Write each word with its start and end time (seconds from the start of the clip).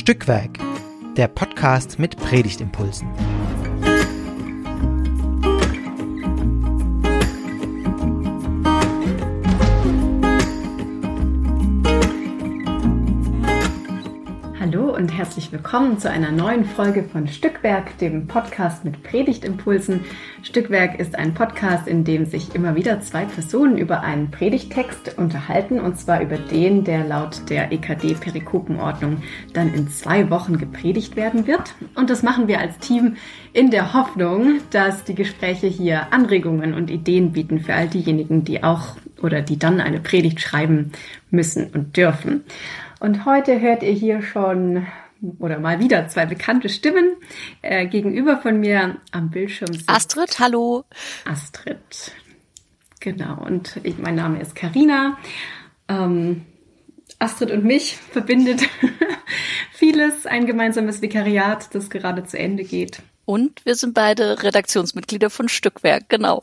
Stückwerk, 0.00 0.58
der 1.18 1.28
Podcast 1.28 1.98
mit 1.98 2.16
Predigtimpulsen. 2.16 3.06
Herzlich 15.30 15.52
willkommen 15.52 15.96
zu 15.96 16.10
einer 16.10 16.32
neuen 16.32 16.64
Folge 16.64 17.04
von 17.04 17.28
Stückwerk, 17.28 17.96
dem 17.98 18.26
Podcast 18.26 18.84
mit 18.84 19.04
Predigtimpulsen. 19.04 20.00
Stückwerk 20.42 20.98
ist 20.98 21.14
ein 21.14 21.34
Podcast, 21.34 21.86
in 21.86 22.02
dem 22.02 22.24
sich 22.26 22.52
immer 22.56 22.74
wieder 22.74 23.00
zwei 23.00 23.26
Personen 23.26 23.78
über 23.78 24.00
einen 24.00 24.32
Predigtext 24.32 25.18
unterhalten, 25.18 25.78
und 25.78 26.00
zwar 26.00 26.20
über 26.20 26.36
den, 26.36 26.82
der 26.82 27.04
laut 27.04 27.48
der 27.48 27.70
EKD-Perikopenordnung 27.70 29.22
dann 29.52 29.72
in 29.72 29.88
zwei 29.88 30.28
Wochen 30.30 30.58
gepredigt 30.58 31.14
werden 31.14 31.46
wird. 31.46 31.76
Und 31.94 32.10
das 32.10 32.24
machen 32.24 32.48
wir 32.48 32.58
als 32.58 32.78
Team 32.78 33.14
in 33.52 33.70
der 33.70 33.94
Hoffnung, 33.94 34.58
dass 34.70 35.04
die 35.04 35.14
Gespräche 35.14 35.68
hier 35.68 36.12
Anregungen 36.12 36.74
und 36.74 36.90
Ideen 36.90 37.30
bieten 37.30 37.60
für 37.60 37.74
all 37.74 37.86
diejenigen, 37.86 38.42
die 38.42 38.64
auch 38.64 38.96
oder 39.22 39.42
die 39.42 39.60
dann 39.60 39.80
eine 39.80 40.00
Predigt 40.00 40.40
schreiben 40.40 40.90
müssen 41.30 41.70
und 41.72 41.96
dürfen. 41.96 42.42
Und 42.98 43.24
heute 43.24 43.60
hört 43.60 43.84
ihr 43.84 43.92
hier 43.92 44.22
schon 44.22 44.86
oder 45.38 45.58
mal 45.58 45.80
wieder 45.80 46.08
zwei 46.08 46.26
bekannte 46.26 46.68
Stimmen 46.68 47.16
äh, 47.62 47.86
gegenüber 47.86 48.38
von 48.38 48.58
mir 48.58 48.98
am 49.12 49.30
Bildschirm. 49.30 49.70
Astrid, 49.86 50.38
hallo. 50.38 50.84
Astrid, 51.24 52.12
genau. 53.00 53.42
Und 53.44 53.80
ich, 53.82 53.98
mein 53.98 54.14
Name 54.14 54.40
ist 54.40 54.54
Karina. 54.54 55.18
Ähm, 55.88 56.46
Astrid 57.18 57.50
und 57.50 57.64
mich 57.64 57.96
verbindet 57.96 58.62
vieles, 59.72 60.26
ein 60.26 60.46
gemeinsames 60.46 61.02
Vikariat, 61.02 61.74
das 61.74 61.90
gerade 61.90 62.24
zu 62.24 62.38
Ende 62.38 62.64
geht. 62.64 63.02
Und 63.26 63.64
wir 63.64 63.74
sind 63.74 63.94
beide 63.94 64.42
Redaktionsmitglieder 64.42 65.30
von 65.30 65.48
Stückwerk, 65.48 66.08
genau. 66.08 66.42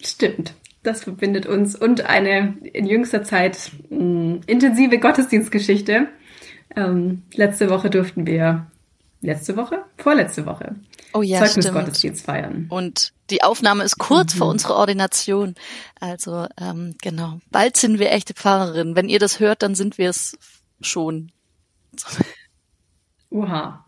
Stimmt. 0.00 0.54
Das 0.82 1.02
verbindet 1.02 1.46
uns 1.46 1.74
und 1.74 2.02
eine 2.02 2.56
in 2.62 2.86
jüngster 2.86 3.24
Zeit 3.24 3.72
mh, 3.90 3.98
mm, 3.98 4.40
intensive 4.46 4.98
Gottesdienstgeschichte. 4.98 6.08
Ähm, 6.74 7.22
letzte 7.34 7.70
Woche 7.70 7.90
durften 7.90 8.26
wir, 8.26 8.66
letzte 9.20 9.56
Woche? 9.56 9.84
Vorletzte 9.96 10.46
Woche. 10.46 10.76
Oh 11.12 11.22
ja, 11.22 11.44
Zeugnisgottesdienst 11.44 12.24
feiern. 12.24 12.66
Und 12.68 13.12
die 13.30 13.42
Aufnahme 13.42 13.84
ist 13.84 13.98
kurz 13.98 14.34
mhm. 14.34 14.38
vor 14.38 14.48
unserer 14.48 14.76
Ordination. 14.76 15.54
Also 16.00 16.46
ähm, 16.60 16.94
genau, 17.00 17.40
bald 17.50 17.76
sind 17.76 17.98
wir 17.98 18.12
echte 18.12 18.34
Pfarrerinnen. 18.34 18.96
Wenn 18.96 19.08
ihr 19.08 19.18
das 19.18 19.40
hört, 19.40 19.62
dann 19.62 19.74
sind 19.74 19.98
wir 19.98 20.10
es 20.10 20.36
schon. 20.80 21.32
Oha. 23.30 23.84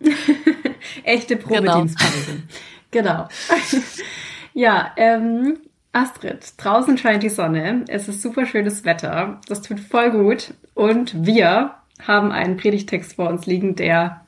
echte 1.05 1.37
Probedienstpfarrerin. 1.37 2.48
Genau. 2.91 3.29
genau. 3.29 3.81
ja, 4.55 4.92
ähm, 4.97 5.59
Astrid, 5.92 6.53
draußen 6.59 6.98
scheint 6.98 7.23
die 7.23 7.29
Sonne, 7.29 7.85
es 7.89 8.09
ist 8.09 8.23
super 8.23 8.47
schönes 8.47 8.85
Wetter, 8.85 9.41
das 9.48 9.63
tut 9.63 9.81
voll 9.81 10.11
gut 10.11 10.55
und 10.75 11.27
wir 11.27 11.75
haben 12.07 12.33
einen 12.33 12.57
Predigtext 12.57 13.15
vor 13.15 13.29
uns 13.29 13.47
liegen, 13.47 13.75
der 13.75 14.25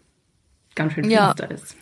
ganz 0.75 0.95
schön 0.95 1.05
finster 1.05 1.49
ja. 1.49 1.55
ist. 1.55 1.77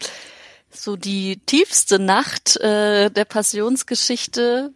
So 0.71 0.97
die 0.97 1.41
tiefste 1.47 1.99
Nacht 1.99 2.57
äh, 2.59 3.11
der 3.11 3.25
Passionsgeschichte. 3.25 4.73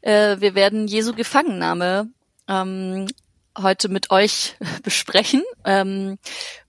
Äh, 0.00 0.36
wir 0.40 0.54
werden 0.54 0.88
Jesu 0.88 1.14
Gefangennahme 1.14 2.08
ähm, 2.48 3.06
heute 3.56 3.88
mit 3.88 4.10
euch 4.10 4.56
besprechen 4.82 5.42
ähm, 5.64 6.18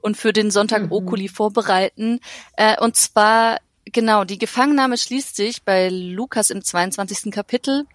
und 0.02 0.18
für 0.18 0.34
den 0.34 0.52
Sonntag 0.52 0.84
mhm. 0.84 0.92
Okuli 0.92 1.28
vorbereiten. 1.28 2.20
Äh, 2.58 2.80
und 2.80 2.96
zwar 2.96 3.58
Genau, 3.92 4.24
die 4.24 4.38
Gefangennahme 4.38 4.98
schließt 4.98 5.36
sich 5.36 5.64
bei 5.64 5.90
Lukas 5.90 6.50
im 6.50 6.64
22. 6.64 7.32
Kapitel 7.32 7.86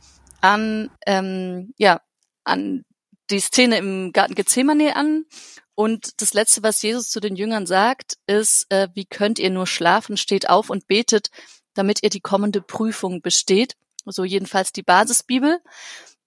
an, 0.40 0.90
ähm, 1.06 1.72
ja, 1.78 2.00
an 2.42 2.84
die 3.30 3.40
Szene 3.40 3.78
im 3.78 4.12
Garten 4.12 4.34
Gethsemane 4.34 4.96
an. 4.96 5.24
Und 5.74 6.20
das 6.20 6.34
Letzte, 6.34 6.62
was 6.62 6.82
Jesus 6.82 7.10
zu 7.10 7.20
den 7.20 7.36
Jüngern 7.36 7.66
sagt, 7.66 8.18
ist, 8.26 8.70
äh, 8.70 8.88
wie 8.94 9.06
könnt 9.06 9.38
ihr 9.38 9.50
nur 9.50 9.66
schlafen, 9.66 10.16
steht 10.16 10.48
auf 10.48 10.70
und 10.70 10.86
betet, 10.86 11.30
damit 11.74 12.02
ihr 12.02 12.10
die 12.10 12.20
kommende 12.20 12.62
Prüfung 12.62 13.20
besteht. 13.22 13.76
So 14.06 14.24
jedenfalls 14.24 14.72
die 14.72 14.82
Basisbibel. 14.82 15.60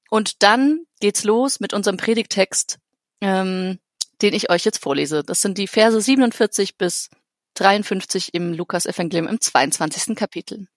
Und 0.10 0.44
dann 0.44 0.86
geht's 1.00 1.24
los 1.24 1.60
mit 1.60 1.74
unserem 1.74 1.98
Predigtext, 1.98 2.80
ähm, 3.22 3.80
den 4.22 4.34
ich 4.34 4.50
euch 4.50 4.66
jetzt 4.66 4.82
vorlese. 4.82 5.24
Das 5.24 5.42
sind 5.42 5.58
die 5.58 5.68
Verse 5.68 6.00
47 6.00 6.78
bis 6.78 7.10
53 7.56 8.34
im 8.34 8.54
Lukas-Evangelium 8.54 9.28
im 9.28 9.40
22. 9.40 10.16
Kapitel. 10.16 10.68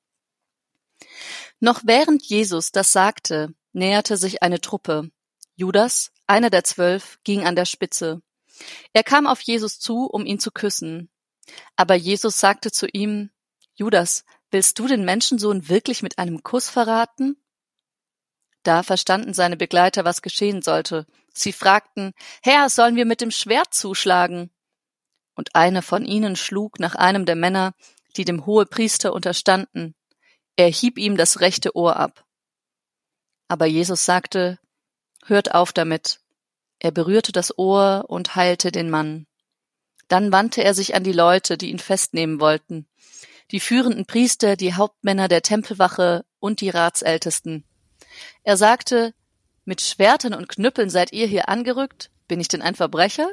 Noch 1.58 1.82
während 1.84 2.25
Jesus 2.25 2.72
das 2.72 2.92
sagte, 2.92 3.54
näherte 3.72 4.16
sich 4.16 4.42
eine 4.42 4.60
Truppe. 4.60 5.10
Judas, 5.56 6.10
einer 6.26 6.50
der 6.50 6.64
zwölf, 6.64 7.19
ging 7.25 7.44
an 7.44 7.56
der 7.56 7.66
Spitze. 7.66 8.22
Er 8.93 9.03
kam 9.03 9.26
auf 9.26 9.41
Jesus 9.41 9.78
zu, 9.78 10.06
um 10.06 10.26
ihn 10.26 10.38
zu 10.38 10.50
küssen. 10.50 11.10
Aber 11.76 11.94
Jesus 11.94 12.38
sagte 12.38 12.71
zu 12.71 12.87
ihm, 12.87 13.31
Judas, 13.75 14.25
willst 14.50 14.78
du 14.78 14.87
den 14.87 15.04
Menschensohn 15.04 15.69
wirklich 15.69 16.03
mit 16.03 16.19
einem 16.19 16.43
Kuss 16.43 16.69
verraten? 16.69 17.37
Da 18.62 18.82
verstanden 18.82 19.32
seine 19.32 19.56
Begleiter, 19.56 20.04
was 20.04 20.22
geschehen 20.22 20.62
sollte. 20.62 21.06
Sie 21.32 21.53
fragten, 21.53 22.12
Herr, 22.43 22.69
sollen 22.69 22.97
wir 22.97 23.06
mit 23.06 23.20
dem 23.20 23.31
Schwert 23.31 23.72
zuschlagen? 23.72 24.50
und 25.41 25.54
einer 25.54 25.81
von 25.81 26.04
ihnen 26.04 26.37
schlug 26.37 26.78
nach 26.81 26.94
einem 26.94 27.25
der 27.25 27.34
Männer, 27.34 27.72
die 28.16 28.26
dem 28.26 28.44
Hohepriester 28.44 29.15
unterstanden. 29.15 29.94
Er 30.54 30.69
hieb 30.69 30.99
ihm 30.99 31.16
das 31.16 31.41
rechte 31.41 31.75
Ohr 31.75 31.97
ab. 31.97 32.26
Aber 33.49 33.65
Jesus 33.65 34.04
sagte, 34.04 34.59
Hört 35.25 35.54
auf 35.54 35.72
damit. 35.72 36.20
Er 36.81 36.91
berührte 36.91 37.31
das 37.31 37.57
Ohr 37.57 38.07
und 38.09 38.35
heilte 38.35 38.73
den 38.73 38.91
Mann. 38.91 39.27
Dann 40.09 40.33
wandte 40.33 40.65
er 40.65 40.75
sich 40.75 40.95
an 40.97 41.05
die 41.05 41.13
Leute, 41.13 41.57
die 41.57 41.71
ihn 41.71 41.79
festnehmen 41.79 42.41
wollten, 42.41 42.89
die 43.53 43.61
führenden 43.61 44.07
Priester, 44.07 44.57
die 44.57 44.75
Hauptmänner 44.75 45.29
der 45.29 45.43
Tempelwache 45.43 46.25
und 46.41 46.61
die 46.61 46.71
Ratsältesten. 46.71 47.65
Er 48.43 48.57
sagte, 48.57 49.15
mit 49.65 49.83
Schwertern 49.83 50.35
und 50.35 50.49
Knüppeln 50.49 50.91
seid 50.91 51.13
ihr 51.13 51.27
hier 51.27 51.49
angerückt? 51.49 52.11
Bin 52.29 52.41
ich 52.41 52.49
denn 52.49 52.63
ein 52.63 52.75
Verbrecher? 52.75 53.29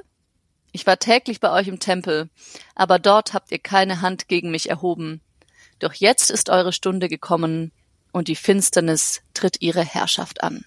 Ich 0.71 0.85
war 0.85 0.99
täglich 0.99 1.39
bei 1.39 1.51
euch 1.51 1.67
im 1.67 1.79
Tempel, 1.79 2.29
aber 2.75 2.99
dort 2.99 3.33
habt 3.33 3.51
ihr 3.51 3.59
keine 3.59 4.01
Hand 4.01 4.27
gegen 4.27 4.51
mich 4.51 4.69
erhoben. 4.69 5.21
Doch 5.79 5.93
jetzt 5.93 6.29
ist 6.31 6.49
eure 6.49 6.73
Stunde 6.73 7.07
gekommen, 7.07 7.71
und 8.11 8.27
die 8.27 8.35
Finsternis 8.35 9.21
tritt 9.33 9.61
ihre 9.61 9.83
Herrschaft 9.83 10.43
an. 10.43 10.65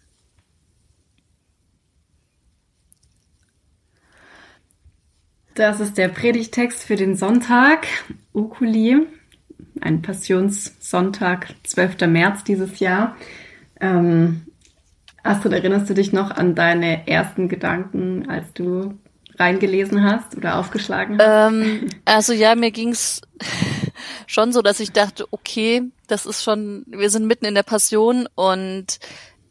Das 5.54 5.80
ist 5.80 5.98
der 5.98 6.08
Predigtext 6.08 6.84
für 6.84 6.96
den 6.96 7.16
Sonntag, 7.16 7.86
Ukuli, 8.32 9.06
ein 9.80 10.02
Passionssonntag, 10.02 11.48
12. 11.64 12.06
März 12.06 12.44
dieses 12.44 12.78
Jahr. 12.78 13.16
Ähm, 13.80 14.42
Astrid, 15.22 15.52
erinnerst 15.52 15.90
du 15.90 15.94
dich 15.94 16.12
noch 16.12 16.30
an 16.30 16.54
deine 16.54 17.06
ersten 17.08 17.48
Gedanken, 17.48 18.28
als 18.30 18.52
du 18.54 18.94
reingelesen 19.38 20.04
hast 20.04 20.36
oder 20.36 20.58
aufgeschlagen 20.58 21.18
hast? 21.18 21.52
Ähm, 21.52 21.88
also 22.04 22.32
ja, 22.32 22.54
mir 22.54 22.70
ging's 22.70 23.20
schon 24.26 24.52
so, 24.52 24.62
dass 24.62 24.80
ich 24.80 24.92
dachte, 24.92 25.26
okay, 25.30 25.82
das 26.06 26.26
ist 26.26 26.42
schon, 26.42 26.84
wir 26.86 27.10
sind 27.10 27.26
mitten 27.26 27.44
in 27.44 27.54
der 27.54 27.62
Passion 27.62 28.28
und 28.34 28.98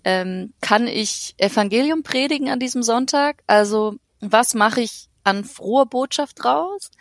ähm, 0.06 0.54
kann 0.62 0.88
ich 0.88 1.36
Evangelium 1.38 2.04
predigen 2.04 2.50
an 2.50 2.60
diesem 2.60 2.84
Sonntag? 2.84 3.44
Also 3.48 3.96
was 4.22 4.54
mache 4.54 4.81
ich 4.81 5.09
an 5.30 5.44
froher 5.44 5.86
Botschaft 5.86 6.44
draus? 6.44 6.92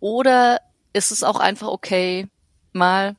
Oder 0.00 0.60
ist 0.92 1.12
es 1.12 1.22
auch 1.22 1.40
einfach 1.40 1.68
okay, 1.68 2.28
mal 2.72 3.16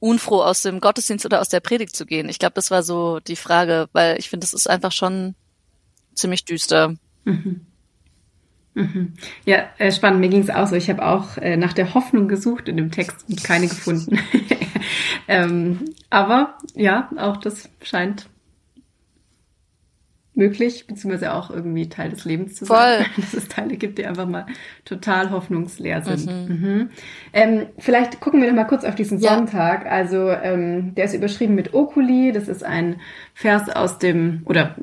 unfroh 0.00 0.42
aus 0.42 0.62
dem 0.62 0.80
Gottesdienst 0.80 1.24
oder 1.24 1.40
aus 1.40 1.48
der 1.48 1.60
Predigt 1.60 1.96
zu 1.96 2.06
gehen? 2.06 2.28
Ich 2.28 2.38
glaube, 2.38 2.54
das 2.54 2.70
war 2.70 2.82
so 2.82 3.20
die 3.20 3.36
Frage, 3.36 3.88
weil 3.92 4.18
ich 4.18 4.28
finde, 4.28 4.44
das 4.44 4.54
ist 4.54 4.68
einfach 4.68 4.92
schon 4.92 5.34
ziemlich 6.14 6.44
düster. 6.44 6.94
Mhm. 7.24 7.66
Mhm. 8.74 9.14
Ja, 9.44 9.68
äh, 9.78 9.92
spannend. 9.92 10.20
Mir 10.20 10.28
ging 10.28 10.42
es 10.42 10.50
auch 10.50 10.66
so. 10.66 10.74
Ich 10.74 10.90
habe 10.90 11.06
auch 11.06 11.36
äh, 11.36 11.56
nach 11.56 11.72
der 11.72 11.94
Hoffnung 11.94 12.26
gesucht 12.26 12.68
in 12.68 12.76
dem 12.76 12.90
Text 12.90 13.24
und 13.28 13.42
keine 13.44 13.68
gefunden. 13.68 14.18
ähm, 15.28 15.84
aber 16.10 16.58
ja, 16.74 17.08
auch 17.16 17.36
das 17.36 17.68
scheint 17.82 18.26
möglich, 20.34 20.86
beziehungsweise 20.86 21.34
auch 21.34 21.50
irgendwie 21.50 21.88
Teil 21.88 22.10
des 22.10 22.24
Lebens 22.24 22.54
zu 22.56 22.64
sein. 22.64 23.04
Voll. 23.04 23.06
Dass 23.16 23.34
es 23.34 23.48
Teile 23.48 23.76
gibt, 23.76 23.98
die 23.98 24.06
einfach 24.06 24.26
mal 24.26 24.46
total 24.84 25.30
hoffnungsleer 25.30 26.02
sind. 26.02 26.26
Mhm. 26.26 26.54
Mhm. 26.54 26.90
Ähm, 27.32 27.66
vielleicht 27.78 28.20
gucken 28.20 28.40
wir 28.40 28.48
noch 28.48 28.56
mal 28.56 28.64
kurz 28.64 28.84
auf 28.84 28.94
diesen 28.94 29.18
ja. 29.18 29.34
Sonntag. 29.34 29.86
Also 29.86 30.30
ähm, 30.30 30.94
der 30.94 31.06
ist 31.06 31.14
überschrieben 31.14 31.54
mit 31.54 31.74
Okuli. 31.74 32.32
Das 32.32 32.48
ist 32.48 32.64
ein 32.64 32.96
Vers 33.34 33.68
aus 33.68 33.98
dem, 33.98 34.42
oder 34.46 34.74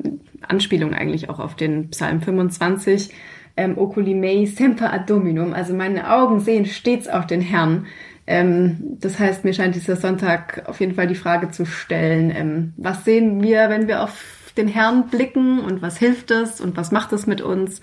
Anspielung 0.47 0.93
eigentlich 0.93 1.29
auch 1.29 1.39
auf 1.39 1.55
den 1.55 1.89
Psalm 1.89 2.21
25 2.21 3.11
ähm, 3.57 3.77
oculi 3.77 4.15
mei 4.15 4.45
semper 4.45 4.91
ad 4.93 5.05
dominum, 5.07 5.53
also 5.53 5.73
meine 5.73 6.11
Augen 6.11 6.39
sehen 6.39 6.65
stets 6.65 7.07
auf 7.07 7.27
den 7.27 7.41
Herrn. 7.41 7.85
Ähm, 8.27 8.97
das 8.99 9.19
heißt, 9.19 9.43
mir 9.43 9.53
scheint 9.53 9.75
dieser 9.75 9.95
Sonntag 9.95 10.63
auf 10.67 10.79
jeden 10.79 10.95
Fall 10.95 11.07
die 11.07 11.15
Frage 11.15 11.51
zu 11.51 11.65
stellen, 11.65 12.31
ähm, 12.35 12.73
was 12.77 13.03
sehen 13.03 13.41
wir, 13.41 13.69
wenn 13.69 13.87
wir 13.87 14.03
auf 14.03 14.40
den 14.57 14.67
Herrn 14.67 15.07
blicken 15.09 15.59
und 15.59 15.81
was 15.81 15.97
hilft 15.97 16.31
es 16.31 16.61
und 16.61 16.77
was 16.77 16.91
macht 16.91 17.13
es 17.13 17.27
mit 17.27 17.41
uns? 17.41 17.81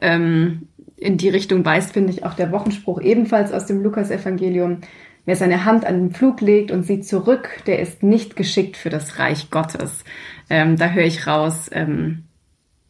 Ähm, 0.00 0.68
in 0.96 1.18
die 1.18 1.28
Richtung 1.28 1.64
weist, 1.64 1.92
finde 1.92 2.12
ich, 2.12 2.24
auch 2.24 2.34
der 2.34 2.52
Wochenspruch 2.52 3.00
ebenfalls 3.00 3.52
aus 3.52 3.66
dem 3.66 3.82
Lukas-Evangelium. 3.82 4.78
Wer 5.26 5.36
seine 5.36 5.64
Hand 5.64 5.86
an 5.86 5.94
den 5.94 6.10
Flug 6.12 6.40
legt 6.40 6.70
und 6.70 6.84
sieht 6.84 7.06
zurück, 7.06 7.48
der 7.66 7.78
ist 7.78 8.02
nicht 8.02 8.36
geschickt 8.36 8.76
für 8.76 8.90
das 8.90 9.18
Reich 9.18 9.50
Gottes. 9.50 10.04
Ähm, 10.50 10.76
da 10.76 10.90
höre 10.90 11.04
ich 11.04 11.26
raus, 11.26 11.70
ähm, 11.72 12.24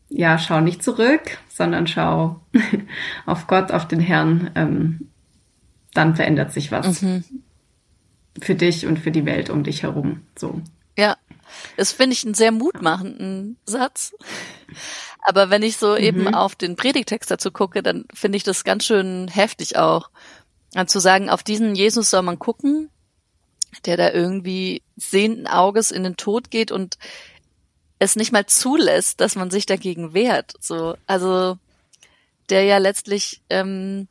ja, 0.08 0.38
schau 0.38 0.60
nicht 0.60 0.82
zurück, 0.82 1.38
sondern 1.48 1.86
schau 1.86 2.40
auf 3.26 3.46
Gott, 3.46 3.70
auf 3.70 3.86
den 3.86 4.00
Herrn. 4.00 4.50
Ähm, 4.54 5.08
dann 5.92 6.16
verändert 6.16 6.52
sich 6.52 6.72
was 6.72 7.02
mhm. 7.02 7.24
für 8.40 8.54
dich 8.56 8.86
und 8.86 8.98
für 8.98 9.12
die 9.12 9.26
Welt 9.26 9.48
um 9.48 9.62
dich 9.62 9.84
herum. 9.84 10.20
So. 10.36 10.60
Das 11.76 11.92
finde 11.92 12.14
ich 12.14 12.24
einen 12.24 12.34
sehr 12.34 12.52
mutmachenden 12.52 13.56
Satz. 13.66 14.14
Aber 15.20 15.50
wenn 15.50 15.62
ich 15.62 15.76
so 15.76 15.92
mhm. 15.92 15.98
eben 15.98 16.34
auf 16.34 16.54
den 16.54 16.76
Predigtext 16.76 17.30
dazu 17.30 17.50
gucke, 17.50 17.82
dann 17.82 18.04
finde 18.12 18.36
ich 18.36 18.44
das 18.44 18.64
ganz 18.64 18.84
schön 18.84 19.28
heftig 19.28 19.76
auch. 19.76 20.10
Also 20.74 20.92
zu 20.92 21.00
sagen, 21.00 21.30
auf 21.30 21.42
diesen 21.42 21.74
Jesus 21.74 22.10
soll 22.10 22.22
man 22.22 22.38
gucken, 22.38 22.90
der 23.86 23.96
da 23.96 24.10
irgendwie 24.10 24.82
sehenden 24.96 25.46
Auges 25.46 25.90
in 25.90 26.04
den 26.04 26.16
Tod 26.16 26.50
geht 26.50 26.72
und 26.72 26.98
es 27.98 28.16
nicht 28.16 28.32
mal 28.32 28.46
zulässt, 28.46 29.20
dass 29.20 29.36
man 29.36 29.50
sich 29.50 29.66
dagegen 29.66 30.14
wehrt. 30.14 30.54
So, 30.60 30.96
also 31.06 31.58
der 32.50 32.64
ja 32.64 32.78
letztlich 32.78 33.40
ähm, 33.48 34.08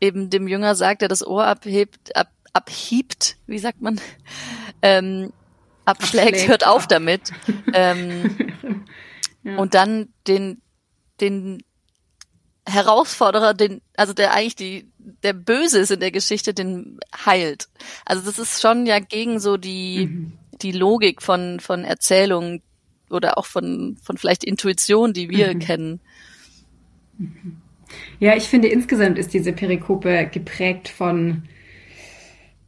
eben 0.00 0.30
dem 0.30 0.48
Jünger 0.48 0.74
sagt, 0.74 1.02
der 1.02 1.08
das 1.08 1.26
Ohr 1.26 1.46
abhebt, 1.46 2.16
ab, 2.16 2.28
abhiebt, 2.52 3.36
wie 3.46 3.58
sagt 3.58 3.80
man, 3.80 4.00
ähm, 4.82 5.32
abschlägt, 5.90 6.28
Abschlägt, 6.28 6.48
hört 6.48 6.66
auf 6.66 6.86
damit. 6.86 7.32
ähm, 7.72 8.36
ja. 9.42 9.56
Und 9.56 9.74
dann 9.74 10.08
den, 10.26 10.62
den 11.20 11.62
Herausforderer, 12.66 13.54
den, 13.54 13.80
also 13.96 14.12
der 14.12 14.32
eigentlich 14.32 14.56
die, 14.56 14.90
der 14.98 15.32
Böse 15.32 15.78
ist 15.78 15.90
in 15.90 16.00
der 16.00 16.10
Geschichte, 16.10 16.54
den 16.54 16.98
heilt. 17.26 17.68
Also 18.04 18.22
das 18.22 18.38
ist 18.38 18.60
schon 18.60 18.86
ja 18.86 18.98
gegen 18.98 19.40
so 19.40 19.56
die, 19.56 20.06
mhm. 20.06 20.32
die 20.62 20.72
Logik 20.72 21.22
von, 21.22 21.60
von 21.60 21.84
Erzählungen 21.84 22.62
oder 23.10 23.38
auch 23.38 23.46
von, 23.46 23.98
von 24.02 24.16
vielleicht 24.16 24.44
Intuition, 24.44 25.12
die 25.12 25.30
wir 25.30 25.54
mhm. 25.54 25.58
kennen. 25.58 26.00
Ja, 28.18 28.36
ich 28.36 28.44
finde 28.44 28.68
insgesamt 28.68 29.18
ist 29.18 29.34
diese 29.34 29.52
Perikope 29.52 30.28
geprägt 30.32 30.88
von, 30.88 31.42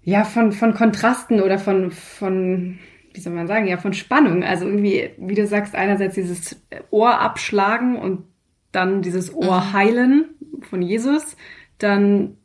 ja, 0.02 0.24
von, 0.24 0.52
von 0.52 0.74
Kontrasten 0.74 1.40
oder 1.40 1.58
von, 1.58 1.90
von, 1.90 2.78
wie 3.14 3.20
soll 3.20 3.32
man 3.32 3.46
sagen, 3.46 3.66
ja, 3.66 3.76
von 3.76 3.92
Spannung. 3.92 4.42
Also 4.42 4.66
irgendwie, 4.66 5.10
wie 5.18 5.34
du 5.34 5.46
sagst, 5.46 5.74
einerseits 5.74 6.14
dieses 6.14 6.60
Ohr 6.90 7.20
abschlagen 7.20 7.96
und 7.96 8.24
dann 8.72 9.02
dieses 9.02 9.34
Ohr 9.34 9.60
mhm. 9.60 9.72
heilen 9.72 10.24
von 10.62 10.82
Jesus, 10.82 11.36
dann 11.78 12.36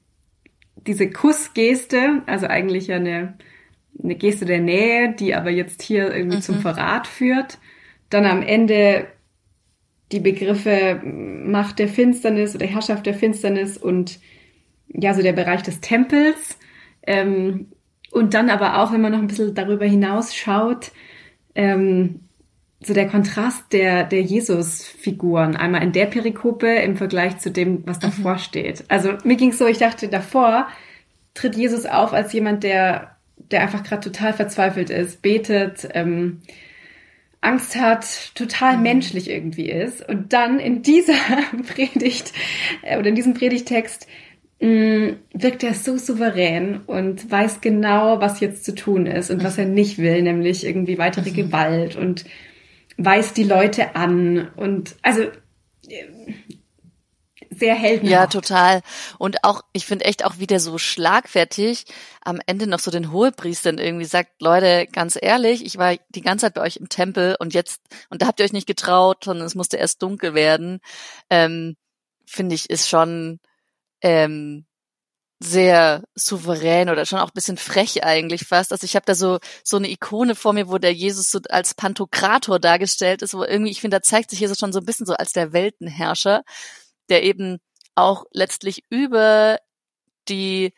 diese 0.75 1.10
Kussgeste, 1.10 2.22
also 2.25 2.48
eigentlich 2.48 2.88
ja 2.88 2.98
eine, 2.98 3.38
eine 4.02 4.16
Geste 4.16 4.46
der 4.46 4.60
Nähe, 4.60 5.14
die 5.14 5.36
aber 5.36 5.50
jetzt 5.50 5.81
hier 5.81 6.14
irgendwie 6.14 6.38
mhm. 6.38 6.42
zum 6.42 6.60
Verrat 6.60 7.08
führt. 7.08 7.60
Dann 8.10 8.25
am 8.25 8.42
Ende 8.42 9.08
die 10.12 10.19
Begriffe 10.19 11.02
Macht 11.04 11.80
der 11.80 11.88
Finsternis 11.88 12.56
oder 12.56 12.66
Herrschaft 12.66 13.06
der 13.06 13.14
Finsternis 13.14 13.78
und 13.78 14.19
ja, 14.88 15.14
so 15.14 15.22
der 15.22 15.34
Bereich 15.34 15.64
des 15.64 15.81
Tempels. 15.81 16.58
Ähm, 17.06 17.68
und 18.12 18.33
dann 18.33 18.50
aber 18.50 18.80
auch, 18.80 18.92
wenn 18.92 19.01
man 19.01 19.12
noch 19.12 19.19
ein 19.19 19.27
bisschen 19.27 19.54
darüber 19.54 19.86
hinaus 19.86 20.36
schaut, 20.36 20.92
ähm, 21.56 22.21
so 22.80 22.94
der 22.94 23.07
Kontrast 23.07 23.74
der, 23.74 24.04
der 24.04 24.21
Jesus-Figuren, 24.21 25.56
einmal 25.56 25.83
in 25.83 25.92
der 25.92 26.06
Perikope 26.06 26.68
im 26.68 26.95
Vergleich 26.95 27.39
zu 27.39 27.51
dem, 27.51 27.86
was 27.88 28.00
davor 28.00 28.33
mhm. 28.33 28.39
steht. 28.39 28.86
Also 28.88 29.13
mir 29.24 29.36
ging 29.36 29.50
es 29.50 29.57
so, 29.57 29.65
ich 29.65 29.80
dachte, 29.80 30.07
davor 30.07 30.68
tritt 31.33 31.56
Jesus 31.56 31.86
auf 31.86 32.13
als 32.13 32.33
jemand, 32.33 32.63
der, 32.63 33.18
der 33.51 33.62
einfach 33.62 33.83
gerade 33.83 34.01
total 34.01 34.33
verzweifelt 34.33 34.89
ist, 34.89 35.21
betet, 35.21 35.88
ähm, 35.94 36.42
Angst 37.42 37.75
hat, 37.80 38.36
total 38.36 38.77
mhm. 38.77 38.83
menschlich 38.83 39.30
irgendwie 39.30 39.69
ist. 39.69 40.07
Und 40.07 40.33
dann 40.33 40.59
in 40.59 40.81
dieser 40.81 41.13
Predigt 41.74 42.31
äh, 42.83 42.98
oder 42.98 43.09
in 43.09 43.15
diesem 43.15 43.33
Predigtext 43.33 44.07
wirkt 44.59 45.63
er 45.63 45.74
so 45.75 45.98
souverän 45.98 46.81
und 46.88 47.30
weiß 47.30 47.62
genau, 47.62 48.19
was 48.21 48.39
jetzt 48.39 48.65
zu 48.65 48.74
tun 48.74 49.06
ist 49.06 49.30
und 49.30 49.44
was 49.44 49.57
er 49.57 49.65
nicht 49.65 50.00
will, 50.00 50.24
nämlich 50.24 50.65
irgendwie 50.65 50.98
weitere 50.98 51.30
mhm. 51.30 51.36
Gewalt 51.36 51.95
und 51.95 52.25
weist 52.98 53.38
die 53.38 53.44
Leute 53.44 53.95
an 53.95 54.50
und 54.56 54.95
also 55.04 55.24
sehr 57.51 57.75
heldenhaft. 57.75 58.12
Ja, 58.12 58.27
total. 58.27 58.81
Und 59.19 59.44
auch, 59.44 59.62
ich 59.74 59.86
finde 59.86 60.06
echt 60.06 60.25
auch 60.25 60.39
wieder 60.39 60.59
so 60.59 60.77
schlagfertig 60.77 61.86
am 62.21 62.39
Ende 62.45 62.68
noch 62.68 62.80
so 62.80 62.92
den 62.92 63.12
Hohepriestern 63.12 63.77
irgendwie 63.77 64.06
sagt, 64.06 64.42
Leute, 64.42 64.88
ganz 64.92 65.18
ehrlich, 65.19 65.65
ich 65.65 65.77
war 65.77 65.95
die 66.09 66.21
ganze 66.21 66.45
Zeit 66.45 66.54
bei 66.56 66.62
euch 66.62 66.77
im 66.77 66.89
Tempel 66.89 67.36
und 67.39 67.54
jetzt, 67.54 67.81
und 68.09 68.21
da 68.21 68.27
habt 68.27 68.39
ihr 68.39 68.45
euch 68.45 68.54
nicht 68.54 68.68
getraut, 68.68 69.24
sondern 69.24 69.45
es 69.45 69.56
musste 69.56 69.77
erst 69.77 70.01
dunkel 70.01 70.33
werden. 70.33 70.80
Ähm, 71.30 71.75
finde 72.25 72.56
ich, 72.56 72.69
ist 72.69 72.89
schon, 72.89 73.39
ähm, 74.02 74.66
sehr 75.40 76.04
souverän 76.16 76.90
oder 76.90 77.06
schon 77.06 77.20
auch 77.20 77.28
ein 77.28 77.36
bisschen 77.36 77.58
frech 77.58 78.04
eigentlich 78.04 78.46
fast. 78.46 78.72
Also 78.72 78.86
ich 78.86 78.96
habe 78.96 79.06
da 79.06 79.14
so 79.14 79.40
so 79.64 79.78
eine 79.78 79.90
Ikone 79.90 80.34
vor 80.34 80.54
mir, 80.54 80.68
wo 80.68 80.80
der 80.80 80.94
Jesus 80.94 81.30
so 81.30 81.40
als 81.50 81.76
Pantokrator 81.76 82.60
dargestellt 82.60 83.22
ist, 83.22 83.36
wo 83.36 83.44
irgendwie 83.44 83.72
ich 83.72 83.82
finde, 83.82 83.98
da 83.98 84.02
zeigt 84.02 84.32
sich 84.32 84.40
Jesus 84.40 84.58
schon 84.58 84.74
so 84.74 84.80
ein 84.80 84.86
bisschen 84.86 85.06
so 85.06 85.14
als 85.14 85.34
der 85.34 85.54
Weltenherrscher, 85.54 86.44
der 87.10 87.24
eben 87.24 87.60
auch 87.94 88.26
letztlich 88.32 88.84
über 88.90 89.60
die 90.28 90.74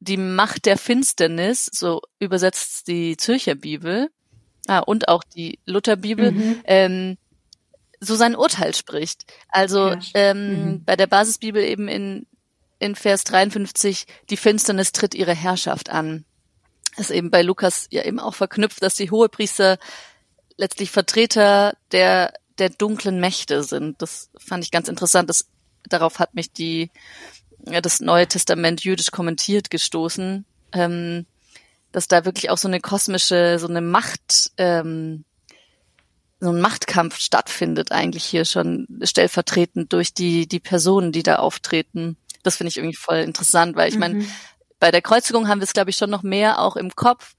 die 0.00 0.16
Macht 0.16 0.64
der 0.64 0.78
Finsternis, 0.78 1.66
so 1.66 2.00
übersetzt 2.18 2.88
die 2.88 3.18
Zürcher 3.18 3.54
Bibel 3.54 4.08
ah, 4.66 4.78
und 4.78 5.08
auch 5.08 5.22
die 5.22 5.58
Lutherbibel, 5.66 6.32
mhm. 6.32 6.60
ähm, 6.64 7.18
so 8.00 8.14
sein 8.14 8.34
Urteil 8.34 8.74
spricht. 8.74 9.30
Also 9.48 9.90
ja. 9.90 9.98
ähm, 10.14 10.48
mhm. 10.48 10.84
bei 10.84 10.96
der 10.96 11.06
Basisbibel 11.06 11.62
eben 11.62 11.86
in 11.86 12.26
in 12.80 12.96
Vers 12.96 13.24
53, 13.24 14.06
die 14.30 14.36
Finsternis 14.36 14.90
tritt 14.90 15.14
ihre 15.14 15.34
Herrschaft 15.34 15.90
an. 15.90 16.24
Das 16.96 17.10
ist 17.10 17.16
eben 17.16 17.30
bei 17.30 17.42
Lukas 17.42 17.86
ja 17.90 18.04
eben 18.04 18.18
auch 18.18 18.34
verknüpft, 18.34 18.82
dass 18.82 18.94
die 18.94 19.10
Hohepriester 19.10 19.78
letztlich 20.56 20.90
Vertreter 20.90 21.76
der, 21.92 22.32
der 22.58 22.70
dunklen 22.70 23.20
Mächte 23.20 23.62
sind. 23.62 24.02
Das 24.02 24.30
fand 24.36 24.64
ich 24.64 24.70
ganz 24.70 24.88
interessant. 24.88 25.28
Das, 25.28 25.46
darauf 25.88 26.18
hat 26.18 26.34
mich 26.34 26.52
die, 26.52 26.90
ja, 27.66 27.80
das 27.80 28.00
Neue 28.00 28.26
Testament 28.26 28.82
jüdisch 28.82 29.10
kommentiert 29.10 29.70
gestoßen, 29.70 30.44
ähm, 30.72 31.26
dass 31.92 32.08
da 32.08 32.24
wirklich 32.24 32.50
auch 32.50 32.58
so 32.58 32.68
eine 32.68 32.80
kosmische, 32.80 33.58
so 33.58 33.68
eine 33.68 33.80
Macht, 33.80 34.52
ähm, 34.56 35.24
so 36.40 36.50
ein 36.50 36.60
Machtkampf 36.60 37.18
stattfindet 37.18 37.92
eigentlich 37.92 38.24
hier 38.24 38.46
schon 38.46 38.86
stellvertretend 39.02 39.92
durch 39.92 40.14
die, 40.14 40.48
die 40.48 40.60
Personen, 40.60 41.12
die 41.12 41.22
da 41.22 41.36
auftreten. 41.36 42.16
Das 42.42 42.56
finde 42.56 42.68
ich 42.68 42.76
irgendwie 42.76 42.96
voll 42.96 43.18
interessant, 43.18 43.76
weil 43.76 43.88
ich 43.88 43.98
meine, 43.98 44.14
mhm. 44.14 44.30
bei 44.78 44.90
der 44.90 45.02
Kreuzigung 45.02 45.48
haben 45.48 45.60
wir 45.60 45.64
es, 45.64 45.72
glaube 45.72 45.90
ich, 45.90 45.96
schon 45.96 46.10
noch 46.10 46.22
mehr 46.22 46.60
auch 46.60 46.76
im 46.76 46.94
Kopf, 46.94 47.34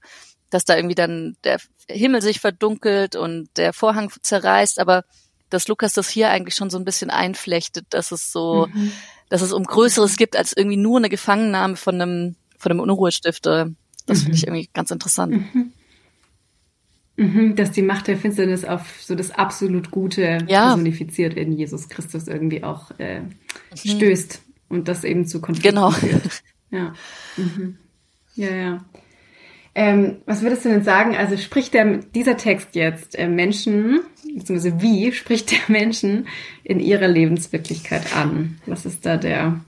dass 0.50 0.64
da 0.64 0.76
irgendwie 0.76 0.94
dann 0.94 1.36
der 1.44 1.58
Himmel 1.88 2.22
sich 2.22 2.40
verdunkelt 2.40 3.16
und 3.16 3.48
der 3.56 3.72
Vorhang 3.72 4.12
zerreißt, 4.22 4.78
aber 4.78 5.04
dass 5.52 5.68
Lukas 5.68 5.92
das 5.94 6.08
hier 6.08 6.30
eigentlich 6.30 6.54
schon 6.54 6.70
so 6.70 6.78
ein 6.78 6.84
bisschen 6.84 7.10
einflechtet, 7.10 7.86
dass 7.90 8.12
es 8.12 8.32
so, 8.32 8.68
mhm. 8.72 8.92
dass 9.28 9.42
es 9.42 9.52
um 9.52 9.64
Größeres 9.64 10.16
gibt 10.16 10.36
als 10.36 10.54
irgendwie 10.56 10.76
nur 10.76 10.98
eine 10.98 11.10
Gefangennahme 11.10 11.76
von 11.76 12.00
einem, 12.00 12.36
von 12.56 12.72
einem 12.72 12.80
Unruhestifter. 12.80 13.70
Das 14.06 14.18
mhm. 14.18 14.22
finde 14.22 14.36
ich 14.36 14.46
irgendwie 14.46 14.70
ganz 14.72 14.90
interessant. 14.90 15.54
Mhm. 15.54 15.72
mhm. 17.16 17.56
Dass 17.56 17.70
die 17.70 17.82
Macht 17.82 18.06
der 18.06 18.16
Finsternis 18.16 18.64
auf 18.64 19.02
so 19.02 19.14
das 19.14 19.30
absolut 19.30 19.90
Gute 19.90 20.38
ja. 20.48 20.68
personifiziert 20.68 21.34
in 21.34 21.52
Jesus 21.52 21.88
Christus 21.88 22.28
irgendwie 22.28 22.62
auch 22.62 22.90
äh, 22.98 23.20
mhm. 23.20 23.32
stößt 23.84 24.41
und 24.72 24.88
das 24.88 25.04
eben 25.04 25.26
zu 25.26 25.40
Konflikten 25.40 25.76
genau. 25.76 25.90
führt. 25.90 26.42
Ja. 26.74 26.94
Mhm. 27.36 27.76
Ja, 28.34 28.50
ja. 28.50 28.84
Ähm, 29.74 30.22
was 30.24 30.40
würdest 30.40 30.64
du 30.64 30.70
denn 30.70 30.84
sagen? 30.84 31.14
Also 31.14 31.36
spricht 31.36 31.74
der, 31.74 31.98
dieser 31.98 32.38
Text 32.38 32.74
jetzt 32.74 33.14
äh, 33.18 33.28
Menschen, 33.28 34.00
beziehungsweise 34.34 34.80
wie 34.80 35.12
spricht 35.12 35.50
der 35.50 35.60
Menschen 35.68 36.28
in 36.64 36.80
ihrer 36.80 37.08
Lebenswirklichkeit 37.08 38.16
an? 38.16 38.58
Was 38.64 38.86
ist 38.86 39.04
da 39.04 39.18
der, 39.18 39.60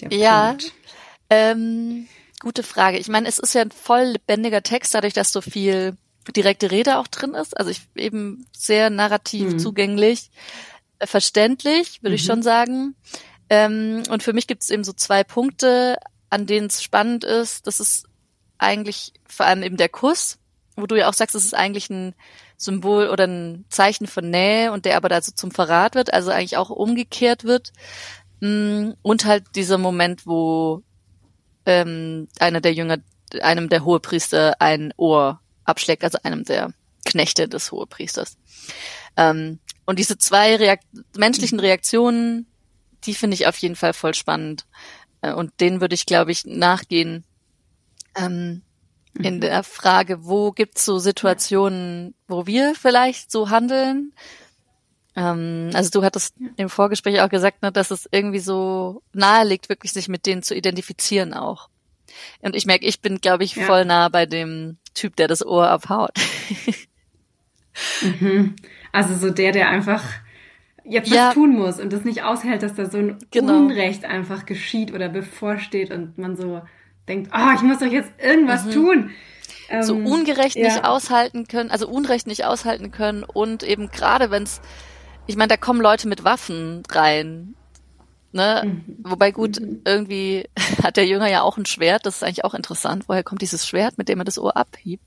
der 0.00 0.12
ja, 0.12 0.48
Punkt? 0.48 0.72
Ähm, 1.30 2.08
gute 2.40 2.64
Frage. 2.64 2.98
Ich 2.98 3.08
meine, 3.08 3.28
es 3.28 3.38
ist 3.38 3.54
ja 3.54 3.62
ein 3.62 3.70
voll 3.70 4.14
lebendiger 4.14 4.64
Text, 4.64 4.94
dadurch, 4.94 5.14
dass 5.14 5.32
so 5.32 5.40
viel 5.40 5.96
direkte 6.36 6.70
Rede 6.70 6.98
auch 6.98 7.06
drin 7.06 7.34
ist. 7.34 7.56
Also 7.56 7.70
ich 7.70 7.82
eben 7.94 8.46
sehr 8.56 8.90
narrativ 8.90 9.52
mhm. 9.52 9.58
zugänglich. 9.58 10.30
verständlich, 11.00 12.02
würde 12.02 12.10
mhm. 12.10 12.16
ich 12.16 12.24
schon 12.24 12.42
sagen. 12.42 12.94
Ähm, 13.50 14.02
und 14.10 14.22
für 14.22 14.32
mich 14.32 14.46
gibt 14.46 14.62
es 14.62 14.70
eben 14.70 14.84
so 14.84 14.92
zwei 14.92 15.24
Punkte, 15.24 15.98
an 16.30 16.46
denen 16.46 16.66
es 16.66 16.82
spannend 16.82 17.24
ist. 17.24 17.66
Das 17.66 17.80
ist 17.80 18.06
eigentlich 18.58 19.12
vor 19.26 19.46
allem 19.46 19.62
eben 19.62 19.76
der 19.76 19.88
Kuss, 19.88 20.38
wo 20.76 20.86
du 20.86 20.96
ja 20.96 21.08
auch 21.08 21.14
sagst, 21.14 21.34
es 21.34 21.44
ist 21.44 21.54
eigentlich 21.54 21.90
ein 21.90 22.14
Symbol 22.56 23.08
oder 23.08 23.26
ein 23.26 23.64
Zeichen 23.68 24.06
von 24.06 24.28
Nähe 24.28 24.72
und 24.72 24.84
der 24.84 24.96
aber 24.96 25.08
dazu 25.08 25.32
zum 25.32 25.50
Verrat 25.50 25.94
wird, 25.94 26.12
also 26.12 26.30
eigentlich 26.30 26.56
auch 26.56 26.70
umgekehrt 26.70 27.44
wird. 27.44 27.72
Mm, 28.40 28.90
und 29.02 29.24
halt 29.24 29.44
dieser 29.54 29.78
Moment, 29.78 30.26
wo 30.26 30.82
ähm, 31.66 32.28
einer 32.38 32.60
der 32.60 32.74
Jünger, 32.74 32.98
einem 33.40 33.68
der 33.68 33.84
Hohepriester 33.84 34.60
ein 34.60 34.92
Ohr 34.96 35.40
abschlägt, 35.64 36.02
also 36.02 36.18
einem 36.22 36.44
der 36.44 36.72
Knechte 37.04 37.48
des 37.48 37.72
Hohepriesters. 37.72 38.36
Ähm, 39.16 39.60
und 39.86 39.98
diese 39.98 40.18
zwei 40.18 40.56
Reakt 40.56 40.84
menschlichen 41.16 41.60
Reaktionen, 41.60 42.46
die 43.04 43.14
finde 43.14 43.34
ich 43.34 43.46
auf 43.46 43.56
jeden 43.58 43.76
Fall 43.76 43.92
voll 43.92 44.14
spannend. 44.14 44.66
Äh, 45.20 45.32
und 45.32 45.60
denen 45.60 45.80
würde 45.80 45.94
ich, 45.94 46.06
glaube 46.06 46.32
ich, 46.32 46.44
nachgehen. 46.44 47.24
Ähm, 48.16 48.62
mhm. 49.14 49.24
In 49.24 49.40
der 49.40 49.62
Frage, 49.62 50.24
wo 50.24 50.52
gibt's 50.52 50.84
so 50.84 50.98
Situationen, 50.98 52.14
wo 52.26 52.46
wir 52.46 52.74
vielleicht 52.74 53.30
so 53.30 53.50
handeln? 53.50 54.12
Ähm, 55.16 55.70
also 55.74 55.90
du 55.90 56.04
hattest 56.04 56.36
im 56.56 56.68
Vorgespräch 56.68 57.20
auch 57.20 57.28
gesagt, 57.28 57.62
ne, 57.62 57.72
dass 57.72 57.90
es 57.90 58.08
irgendwie 58.10 58.38
so 58.38 59.02
nahe 59.12 59.46
liegt, 59.46 59.68
wirklich 59.68 59.92
sich 59.92 60.08
mit 60.08 60.26
denen 60.26 60.42
zu 60.42 60.54
identifizieren 60.54 61.34
auch. 61.34 61.68
Und 62.40 62.56
ich 62.56 62.66
merke, 62.66 62.86
ich 62.86 63.00
bin, 63.00 63.20
glaube 63.20 63.44
ich, 63.44 63.56
ja. 63.56 63.66
voll 63.66 63.84
nah 63.84 64.08
bei 64.08 64.26
dem 64.26 64.78
Typ, 64.94 65.16
der 65.16 65.28
das 65.28 65.44
Ohr 65.44 65.68
abhaut. 65.68 66.12
mhm. 68.20 68.56
Also 68.92 69.14
so 69.14 69.30
der, 69.30 69.52
der 69.52 69.68
einfach 69.68 70.02
jetzt 70.88 71.10
ja. 71.10 71.28
was 71.28 71.34
tun 71.34 71.56
muss 71.56 71.80
und 71.80 71.92
das 71.92 72.04
nicht 72.04 72.22
aushält, 72.22 72.62
dass 72.62 72.74
da 72.74 72.88
so 72.90 72.98
ein 72.98 73.18
genau. 73.30 73.56
Unrecht 73.56 74.04
einfach 74.04 74.46
geschieht 74.46 74.92
oder 74.92 75.08
bevorsteht 75.08 75.90
und 75.90 76.18
man 76.18 76.36
so 76.36 76.62
denkt, 77.08 77.30
oh, 77.34 77.54
ich 77.54 77.62
muss 77.62 77.78
doch 77.78 77.86
jetzt 77.86 78.10
irgendwas 78.18 78.64
mhm. 78.66 78.70
tun. 78.70 79.10
So 79.82 79.96
ähm, 79.96 80.06
ungerecht 80.06 80.56
ja. 80.56 80.64
nicht 80.64 80.84
aushalten 80.84 81.46
können, 81.46 81.70
also 81.70 81.88
Unrecht 81.88 82.26
nicht 82.26 82.44
aushalten 82.44 82.90
können 82.90 83.22
und 83.22 83.62
eben 83.62 83.90
gerade 83.90 84.30
wenn 84.30 84.44
es, 84.44 84.60
ich 85.26 85.36
meine, 85.36 85.48
da 85.48 85.56
kommen 85.56 85.80
Leute 85.80 86.08
mit 86.08 86.24
Waffen 86.24 86.82
rein. 86.90 87.54
Ne? 88.32 88.62
Mhm. 88.64 88.96
Wobei 89.04 89.30
gut, 89.30 89.60
mhm. 89.60 89.82
irgendwie 89.84 90.48
hat 90.82 90.96
der 90.96 91.06
Jünger 91.06 91.28
ja 91.28 91.42
auch 91.42 91.58
ein 91.58 91.66
Schwert, 91.66 92.06
das 92.06 92.16
ist 92.16 92.22
eigentlich 92.22 92.44
auch 92.44 92.54
interessant. 92.54 93.04
Woher 93.08 93.22
kommt 93.22 93.42
dieses 93.42 93.66
Schwert, 93.66 93.98
mit 93.98 94.08
dem 94.08 94.20
er 94.20 94.24
das 94.24 94.38
Ohr 94.38 94.56
abhebt? 94.56 95.02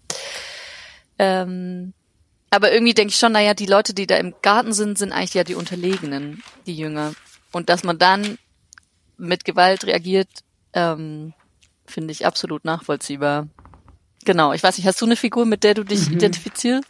Ähm, 1.17 1.93
aber 2.51 2.73
irgendwie 2.73 2.93
denke 2.93 3.11
ich 3.11 3.17
schon, 3.17 3.31
naja, 3.31 3.53
die 3.53 3.65
Leute, 3.65 3.93
die 3.93 4.05
da 4.05 4.17
im 4.17 4.35
Garten 4.41 4.73
sind, 4.73 4.97
sind 4.97 5.13
eigentlich 5.13 5.33
ja 5.33 5.45
die 5.45 5.55
Unterlegenen, 5.55 6.43
die 6.65 6.75
Jünger. 6.75 7.13
Und 7.53 7.69
dass 7.69 7.83
man 7.83 7.97
dann 7.97 8.37
mit 9.17 9.45
Gewalt 9.45 9.85
reagiert, 9.85 10.27
ähm, 10.73 11.33
finde 11.85 12.11
ich 12.11 12.25
absolut 12.25 12.65
nachvollziehbar. 12.65 13.47
Genau, 14.25 14.51
ich 14.51 14.61
weiß 14.61 14.77
nicht, 14.77 14.85
hast 14.85 15.01
du 15.01 15.05
eine 15.05 15.15
Figur, 15.15 15.45
mit 15.45 15.63
der 15.63 15.75
du 15.75 15.85
dich 15.85 16.09
mhm. 16.09 16.15
identifizierst? 16.15 16.85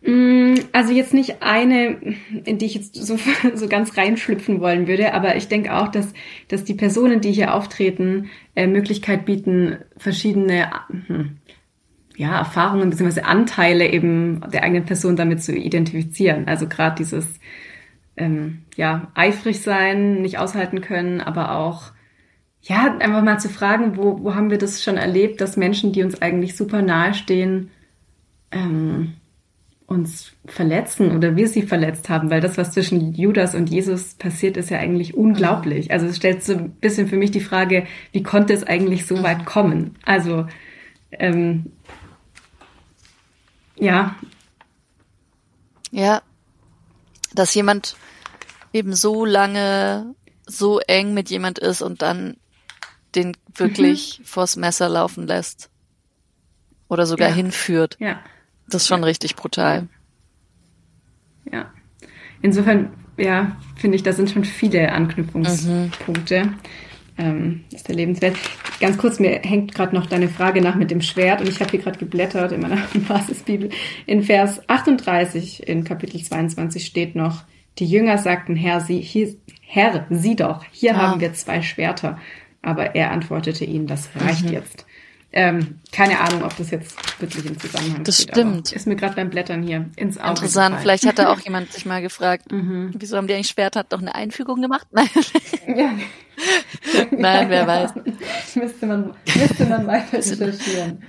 Mm, 0.00 0.54
also 0.72 0.92
jetzt 0.92 1.14
nicht 1.14 1.42
eine, 1.42 2.16
in 2.44 2.58
die 2.58 2.66
ich 2.66 2.74
jetzt 2.74 2.96
so, 2.96 3.18
so 3.54 3.68
ganz 3.68 3.96
reinschlüpfen 3.96 4.60
wollen 4.60 4.88
würde, 4.88 5.12
aber 5.14 5.36
ich 5.36 5.48
denke 5.48 5.74
auch, 5.74 5.88
dass, 5.88 6.08
dass 6.48 6.64
die 6.64 6.74
Personen, 6.74 7.20
die 7.20 7.32
hier 7.32 7.54
auftreten, 7.54 8.30
äh, 8.56 8.66
Möglichkeit 8.66 9.26
bieten, 9.26 9.78
verschiedene 9.96 10.70
hm, 11.06 11.38
ja, 12.16 12.38
Erfahrungen 12.38 12.90
bzw. 12.90 13.22
Anteile 13.22 13.90
eben 13.90 14.40
der 14.52 14.62
eigenen 14.62 14.84
Person 14.84 15.16
damit 15.16 15.42
zu 15.42 15.54
identifizieren. 15.54 16.46
Also 16.46 16.68
gerade 16.68 16.96
dieses 16.96 17.40
ähm, 18.16 18.62
ja, 18.76 19.10
eifrig 19.14 19.60
sein, 19.60 20.22
nicht 20.22 20.38
aushalten 20.38 20.80
können, 20.80 21.20
aber 21.20 21.56
auch 21.56 21.92
ja, 22.60 22.96
einfach 22.98 23.22
mal 23.22 23.40
zu 23.40 23.48
fragen, 23.48 23.96
wo, 23.96 24.22
wo 24.22 24.34
haben 24.34 24.50
wir 24.50 24.58
das 24.58 24.82
schon 24.82 24.96
erlebt, 24.96 25.40
dass 25.40 25.56
Menschen, 25.56 25.92
die 25.92 26.02
uns 26.04 26.22
eigentlich 26.22 26.56
super 26.56 26.80
nahe 26.80 27.12
stehen, 27.12 27.70
ähm, 28.52 29.14
uns 29.86 30.32
verletzen 30.46 31.14
oder 31.14 31.36
wir 31.36 31.48
sie 31.48 31.62
verletzt 31.62 32.08
haben, 32.08 32.30
weil 32.30 32.40
das, 32.40 32.56
was 32.56 32.70
zwischen 32.70 33.14
Judas 33.14 33.54
und 33.54 33.68
Jesus 33.68 34.14
passiert, 34.14 34.56
ist 34.56 34.70
ja 34.70 34.78
eigentlich 34.78 35.14
unglaublich. 35.14 35.90
Also 35.90 36.06
es 36.06 36.16
stellt 36.16 36.42
so 36.42 36.54
ein 36.54 36.70
bisschen 36.70 37.08
für 37.08 37.16
mich 37.16 37.30
die 37.32 37.40
Frage, 37.40 37.84
wie 38.12 38.22
konnte 38.22 38.52
es 38.52 38.64
eigentlich 38.64 39.06
so 39.06 39.22
weit 39.22 39.44
kommen? 39.44 39.96
Also 40.04 40.46
ähm, 41.10 41.72
ja. 43.82 44.16
Ja. 45.90 46.22
Dass 47.34 47.54
jemand 47.54 47.96
eben 48.72 48.94
so 48.94 49.24
lange 49.24 50.14
so 50.46 50.80
eng 50.80 51.14
mit 51.14 51.30
jemand 51.30 51.58
ist 51.58 51.82
und 51.82 52.02
dann 52.02 52.36
den 53.14 53.36
wirklich 53.54 54.20
mhm. 54.20 54.24
vors 54.24 54.56
Messer 54.56 54.88
laufen 54.88 55.26
lässt. 55.26 55.68
Oder 56.88 57.06
sogar 57.06 57.30
ja. 57.30 57.34
hinführt. 57.34 57.96
Ja. 57.98 58.20
Das 58.68 58.82
ist 58.82 58.88
schon 58.88 59.00
ja. 59.00 59.06
richtig 59.06 59.34
brutal. 59.36 59.88
Ja. 61.50 61.72
Insofern, 62.40 62.92
ja, 63.16 63.56
finde 63.76 63.96
ich, 63.96 64.02
da 64.02 64.12
sind 64.12 64.30
schon 64.30 64.44
viele 64.44 64.92
Anknüpfungspunkte. 64.92 66.44
Mhm 66.44 66.58
ähm, 67.18 67.64
ist 67.72 67.88
der 67.88 67.94
lebenswert. 67.94 68.36
Ganz 68.80 68.98
kurz, 68.98 69.18
mir 69.18 69.40
hängt 69.42 69.74
gerade 69.74 69.94
noch 69.94 70.06
deine 70.06 70.28
Frage 70.28 70.60
nach 70.60 70.74
mit 70.74 70.90
dem 70.90 71.00
Schwert 71.00 71.40
und 71.40 71.48
ich 71.48 71.60
habe 71.60 71.70
hier 71.70 71.80
gerade 71.80 71.98
geblättert 71.98 72.52
in 72.52 72.60
meiner 72.60 72.78
Basisbibel. 73.08 73.70
In 74.06 74.22
Vers 74.22 74.60
38 74.68 75.66
in 75.66 75.84
Kapitel 75.84 76.22
22 76.22 76.84
steht 76.84 77.14
noch, 77.14 77.44
die 77.78 77.86
Jünger 77.86 78.18
sagten, 78.18 78.56
Herr, 78.56 78.80
sie, 78.80 79.00
hier, 79.00 79.34
Herr, 79.62 80.06
sieh 80.10 80.36
doch, 80.36 80.64
hier 80.70 80.94
ah. 80.94 80.98
haben 80.98 81.20
wir 81.20 81.32
zwei 81.34 81.62
Schwerter. 81.62 82.18
Aber 82.60 82.94
er 82.94 83.10
antwortete 83.10 83.64
ihnen, 83.64 83.86
das 83.86 84.08
reicht 84.14 84.44
mhm. 84.44 84.52
jetzt. 84.52 84.86
Ähm, 85.34 85.80
keine 85.90 86.20
Ahnung, 86.20 86.44
ob 86.44 86.54
das 86.58 86.70
jetzt 86.70 86.94
wirklich 87.20 87.46
im 87.46 87.58
Zusammenhang 87.58 88.04
das 88.04 88.16
steht. 88.16 88.28
Das 88.28 88.36
stimmt. 88.36 88.72
Ist 88.72 88.86
mir 88.86 88.96
gerade 88.96 89.16
beim 89.16 89.30
Blättern 89.30 89.62
hier 89.62 89.88
ins 89.96 90.18
Auge 90.18 90.30
Interessant. 90.30 90.66
Gefallen. 90.66 90.82
Vielleicht 90.82 91.06
hat 91.06 91.18
da 91.18 91.32
auch 91.32 91.40
jemand 91.44 91.72
sich 91.72 91.86
mal 91.86 92.02
gefragt, 92.02 92.52
mhm. 92.52 92.90
wieso 92.98 93.16
haben 93.16 93.26
die 93.26 93.34
eigentlich 93.34 93.48
Schwert 93.48 93.74
hat 93.74 93.92
doch 93.94 94.00
eine 94.00 94.14
Einfügung 94.14 94.60
gemacht? 94.60 94.86
Nein. 94.92 95.08
Ja. 95.66 95.92
Nein, 97.10 97.48
wer 97.50 97.62
ja, 97.62 97.66
weiß. 97.66 97.92
Müsste 98.54 98.86
man, 98.86 99.14
müsste 99.34 99.66
man 99.66 99.86
weiter 99.86 100.12
recherchieren. 100.18 101.02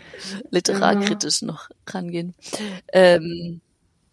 Literarkritisch 0.50 1.42
mhm. 1.42 1.48
noch 1.50 1.70
rangehen. 1.88 2.34
Ähm, 2.92 3.62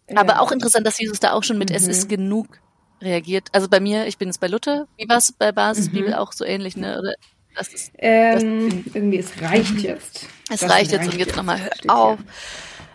ja. 0.09 0.17
Aber 0.17 0.41
auch 0.41 0.53
interessant, 0.53 0.87
dass 0.87 0.99
Jesus 0.99 1.21
da 1.21 1.33
auch 1.33 1.45
schon 1.45 1.59
mit 1.59 1.71
mhm. 1.71 1.77
Es 1.77 1.87
ist 1.87 2.09
genug 2.09 2.61
reagiert. 3.01 3.49
Also 3.53 3.69
bei 3.69 3.81
mir, 3.81 4.07
ich 4.07 4.19
bin 4.19 4.29
jetzt 4.29 4.41
bei 4.41 4.49
Luther. 4.49 4.87
Wie 4.97 5.09
war 5.09 5.19
es 5.19 5.33
bei 5.33 5.53
Basisbibel 5.53 6.11
mhm. 6.11 6.15
auch 6.15 6.33
so 6.33 6.45
ähnlich, 6.45 6.77
ne? 6.77 6.99
Oder 6.99 7.15
das 7.57 7.69
ist, 7.69 7.93
ähm, 7.99 8.85
das, 8.85 8.95
irgendwie, 8.95 9.19
es 9.19 9.43
reicht 9.43 9.79
jetzt. 9.81 10.27
Es 10.51 10.61
das 10.61 10.71
reicht 10.71 10.93
jetzt 10.93 11.13
und 11.13 11.19
jetzt 11.19 11.37
nochmal 11.37 11.61
hört 11.61 11.89
auf. 11.89 12.19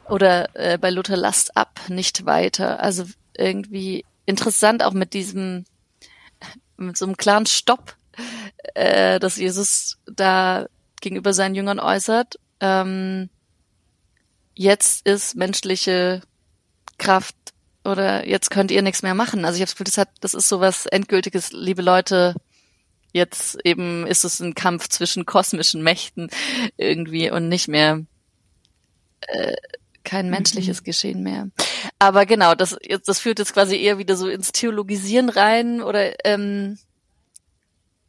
Oder 0.08 0.50
äh, 0.56 0.78
bei 0.78 0.90
Luther 0.92 1.18
lasst 1.18 1.58
ab, 1.58 1.80
nicht 1.88 2.26
weiter. 2.26 2.80
Also 2.80 3.06
irgendwie 3.38 4.06
interessant 4.26 4.84
auch 4.84 4.94
mit 4.94 5.14
diesem, 5.14 5.66
mit 6.78 6.98
so 6.98 7.06
einem 7.06 7.18
klaren 7.18 7.46
Stopp, 7.46 7.96
äh, 8.74 9.20
dass 9.20 9.38
Jesus 9.38 9.98
da 10.06 10.68
gegenüber 11.02 11.34
seinen 11.34 11.56
Jüngern 11.56 11.80
äußert. 11.80 12.40
Ähm, 12.60 13.30
jetzt 14.56 15.06
ist 15.06 15.36
menschliche 15.36 16.22
Kraft 16.98 17.36
oder 17.84 18.28
jetzt 18.28 18.50
könnt 18.50 18.72
ihr 18.72 18.82
nichts 18.82 19.04
mehr 19.04 19.14
machen. 19.14 19.46
Also 19.46 19.58
ich 19.58 19.62
habe 19.62 19.68
das 19.68 19.76
Gefühl, 19.76 19.86
das 19.86 19.98
hat, 19.98 20.10
das 20.22 20.34
ist 20.34 20.50
sowas 20.50 20.86
endgültiges, 20.86 21.52
liebe 21.52 21.82
Leute, 21.82 22.36
Jetzt 23.16 23.58
eben 23.64 24.06
ist 24.06 24.26
es 24.26 24.42
ein 24.42 24.56
Kampf 24.56 24.90
zwischen 24.90 25.26
kosmischen 25.26 25.82
Mächten 25.82 26.30
irgendwie 26.76 27.32
und 27.32 27.48
nicht 27.48 27.70
mehr 27.70 28.02
äh, 29.22 29.56
kein 30.04 30.30
menschliches 30.30 30.82
mhm. 30.82 30.84
Geschehen 30.84 31.24
mehr. 31.24 31.48
Aber 31.98 32.26
genau, 32.26 32.56
das, 32.56 32.76
das 33.06 33.20
führt 33.20 33.40
jetzt 33.40 33.54
quasi 33.54 33.78
eher 33.78 33.98
wieder 33.98 34.18
so 34.18 34.28
ins 34.28 34.52
Theologisieren 34.52 35.30
rein 35.30 35.82
oder 35.82 36.26
ähm, 36.26 36.78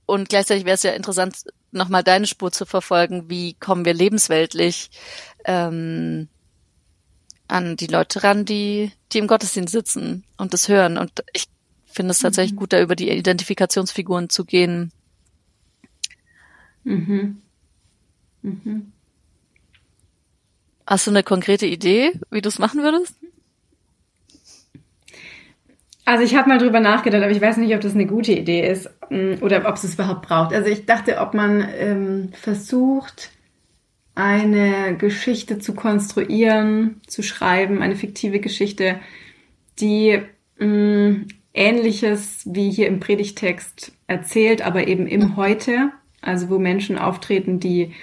und 0.06 0.28
gleichzeitig 0.28 0.64
wäre 0.64 0.74
es 0.74 0.82
ja 0.82 0.92
interessant, 0.92 1.44
nochmal 1.72 2.02
deine 2.02 2.26
Spur 2.26 2.52
zu 2.52 2.64
verfolgen, 2.64 3.28
wie 3.28 3.54
kommen 3.54 3.84
wir 3.84 3.94
lebensweltlich 3.94 4.90
ähm, 5.44 6.28
an 7.48 7.76
die 7.76 7.86
Leute 7.86 8.22
ran, 8.22 8.44
die, 8.44 8.92
die 9.12 9.18
im 9.18 9.26
Gottesdienst 9.26 9.72
sitzen 9.72 10.24
und 10.36 10.52
das 10.52 10.68
hören. 10.68 10.96
Und 10.96 11.24
ich 11.32 11.46
finde 11.84 12.12
es 12.12 12.18
tatsächlich 12.18 12.54
mhm. 12.54 12.58
gut, 12.58 12.72
da 12.72 12.80
über 12.80 12.96
die 12.96 13.10
Identifikationsfiguren 13.10 14.30
zu 14.30 14.44
gehen, 14.44 14.92
Mhm. 16.86 17.42
Mhm. 18.42 18.92
Hast 20.86 21.08
du 21.08 21.10
eine 21.10 21.24
konkrete 21.24 21.66
Idee, 21.66 22.12
wie 22.30 22.40
du 22.40 22.48
es 22.48 22.60
machen 22.60 22.82
würdest? 22.82 23.16
Also 26.06 26.22
ich 26.22 26.36
habe 26.36 26.48
mal 26.48 26.58
drüber 26.58 26.78
nachgedacht, 26.78 27.24
aber 27.24 27.32
ich 27.32 27.40
weiß 27.40 27.56
nicht, 27.56 27.74
ob 27.74 27.80
das 27.80 27.94
eine 27.94 28.06
gute 28.06 28.32
Idee 28.32 28.66
ist 28.66 28.88
mm, 29.10 29.42
oder 29.42 29.68
ob 29.68 29.74
es 29.74 29.82
es 29.82 29.94
überhaupt 29.94 30.22
braucht. 30.22 30.54
Also 30.54 30.70
ich 30.70 30.86
dachte, 30.86 31.18
ob 31.18 31.34
man 31.34 31.68
ähm, 31.76 32.28
versucht, 32.32 33.32
eine 34.14 34.96
Geschichte 34.96 35.58
zu 35.58 35.74
konstruieren, 35.74 37.00
zu 37.08 37.24
schreiben, 37.24 37.82
eine 37.82 37.96
fiktive 37.96 38.38
Geschichte, 38.38 39.00
die 39.80 40.22
mh, 40.58 40.66
mm, 40.66 41.26
Ähnliches 41.54 42.42
wie 42.44 42.70
hier 42.70 42.86
im 42.86 43.00
Predigtext 43.00 43.92
erzählt, 44.06 44.64
aber 44.64 44.86
eben 44.86 45.08
im 45.08 45.36
Heute, 45.36 45.90
also 46.22 46.50
wo 46.50 46.58
Menschen 46.60 46.98
auftreten, 46.98 47.58
die 47.58 47.94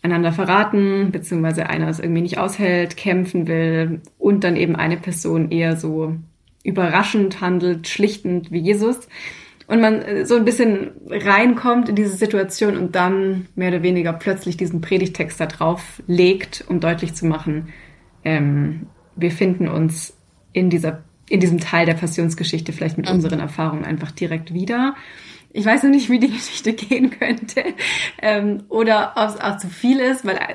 einander 0.00 0.32
verraten, 0.32 1.10
beziehungsweise 1.12 1.68
einer 1.68 1.88
es 1.88 2.00
irgendwie 2.00 2.22
nicht 2.22 2.38
aushält, 2.38 2.96
kämpfen 2.96 3.46
will 3.46 4.00
und 4.18 4.42
dann 4.42 4.56
eben 4.56 4.74
eine 4.74 4.96
Person 4.96 5.50
eher 5.50 5.76
so 5.76 6.16
überraschend 6.62 7.40
handelt, 7.40 7.88
schlichtend 7.88 8.50
wie 8.50 8.60
Jesus. 8.60 9.08
Und 9.66 9.80
man 9.80 10.02
äh, 10.02 10.26
so 10.26 10.36
ein 10.36 10.44
bisschen 10.44 10.92
reinkommt 11.08 11.88
in 11.88 11.96
diese 11.96 12.16
Situation 12.16 12.76
und 12.76 12.94
dann 12.94 13.46
mehr 13.54 13.68
oder 13.68 13.82
weniger 13.82 14.12
plötzlich 14.12 14.56
diesen 14.56 14.80
Predigtext 14.80 15.40
da 15.40 15.46
drauf 15.46 16.02
legt, 16.06 16.64
um 16.68 16.80
deutlich 16.80 17.14
zu 17.14 17.26
machen, 17.26 17.68
ähm, 18.24 18.86
wir 19.16 19.30
finden 19.30 19.68
uns 19.68 20.16
in 20.52 20.70
dieser, 20.70 21.04
in 21.28 21.40
diesem 21.40 21.60
Teil 21.60 21.86
der 21.86 21.94
Passionsgeschichte 21.94 22.72
vielleicht 22.72 22.96
mit 22.96 23.08
mhm. 23.08 23.16
unseren 23.16 23.40
Erfahrungen 23.40 23.84
einfach 23.84 24.10
direkt 24.10 24.52
wieder. 24.52 24.94
Ich 25.52 25.66
weiß 25.66 25.82
noch 25.82 25.90
nicht, 25.90 26.08
wie 26.08 26.18
die 26.18 26.30
Geschichte 26.30 26.72
gehen 26.74 27.10
könnte 27.10 27.62
ähm, 28.20 28.64
oder 28.68 29.14
ob 29.16 29.28
es 29.28 29.40
auch 29.40 29.58
zu 29.58 29.68
viel 29.68 29.98
ist, 29.98 30.24
weil 30.24 30.36
äh, 30.36 30.54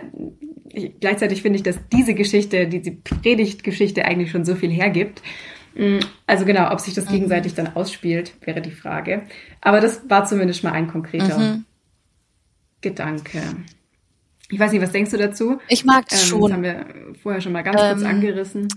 ich, 0.73 0.99
gleichzeitig 0.99 1.41
finde 1.41 1.57
ich, 1.57 1.63
dass 1.63 1.79
diese 1.91 2.13
Geschichte, 2.13 2.67
diese 2.67 2.91
Predigtgeschichte 2.91 4.05
eigentlich 4.05 4.31
schon 4.31 4.45
so 4.45 4.55
viel 4.55 4.71
hergibt. 4.71 5.21
Mm, 5.77 5.99
also 6.25 6.43
genau, 6.43 6.71
ob 6.71 6.79
sich 6.79 6.95
das 6.95 7.05
mhm. 7.05 7.11
gegenseitig 7.11 7.53
dann 7.53 7.75
ausspielt, 7.75 8.33
wäre 8.45 8.61
die 8.61 8.71
Frage. 8.71 9.23
Aber 9.61 9.79
das 9.79 10.09
war 10.09 10.25
zumindest 10.25 10.63
mal 10.63 10.73
ein 10.73 10.87
konkreter 10.87 11.37
mhm. 11.37 11.65
Gedanke. 12.81 13.41
Ich 14.49 14.59
weiß 14.59 14.71
nicht, 14.71 14.81
was 14.81 14.91
denkst 14.91 15.11
du 15.11 15.17
dazu? 15.17 15.59
Ich 15.67 15.85
mag 15.85 16.05
es 16.09 16.23
ähm, 16.23 16.27
schon. 16.27 16.41
Das 16.41 16.51
haben 16.53 16.63
wir 16.63 16.85
vorher 17.21 17.41
schon 17.41 17.51
mal 17.51 17.63
ganz 17.63 17.79
ähm, 17.79 17.93
kurz 17.93 18.03
angerissen. 18.03 18.67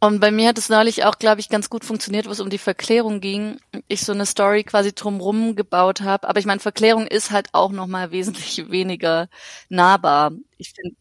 Und 0.00 0.20
bei 0.20 0.30
mir 0.30 0.48
hat 0.48 0.58
es 0.58 0.68
neulich 0.68 1.04
auch, 1.06 1.18
glaube 1.18 1.40
ich, 1.40 1.48
ganz 1.48 1.70
gut 1.70 1.82
funktioniert, 1.82 2.26
wo 2.26 2.30
es 2.30 2.40
um 2.40 2.50
die 2.50 2.58
Verklärung 2.58 3.20
ging. 3.20 3.58
Ich 3.88 4.02
so 4.02 4.12
eine 4.12 4.26
Story 4.26 4.62
quasi 4.62 4.94
drumrum 4.94 5.56
gebaut 5.56 6.02
habe. 6.02 6.28
Aber 6.28 6.38
ich 6.38 6.44
meine, 6.44 6.60
Verklärung 6.60 7.06
ist 7.06 7.30
halt 7.30 7.48
auch 7.52 7.72
noch 7.72 7.86
mal 7.86 8.10
wesentlich 8.10 8.64
weniger 8.70 9.28
nahbar. 9.70 10.32
Ich 10.58 10.74
finde 10.74 10.94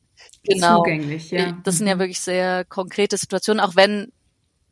genau. 0.43 0.77
Zugänglich, 0.77 1.32
ja. 1.32 1.58
Das 1.65 1.79
sind 1.79 1.88
ja 1.88 1.96
mhm. 1.96 2.00
wirklich 2.00 2.22
sehr 2.22 2.63
konkrete 2.63 3.17
Situationen, 3.17 3.60
auch 3.60 3.75
wenn 3.75 4.13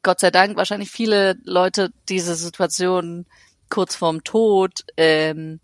Gott 0.04 0.20
sei 0.20 0.32
Dank 0.32 0.58
wahrscheinlich 0.58 0.90
viele 0.90 1.38
Leute 1.44 1.92
diese 2.10 2.36
Situation 2.36 3.26
kurz 3.70 3.96
vorm 3.96 4.24
Tod 4.24 4.86
ähm, 4.98 5.60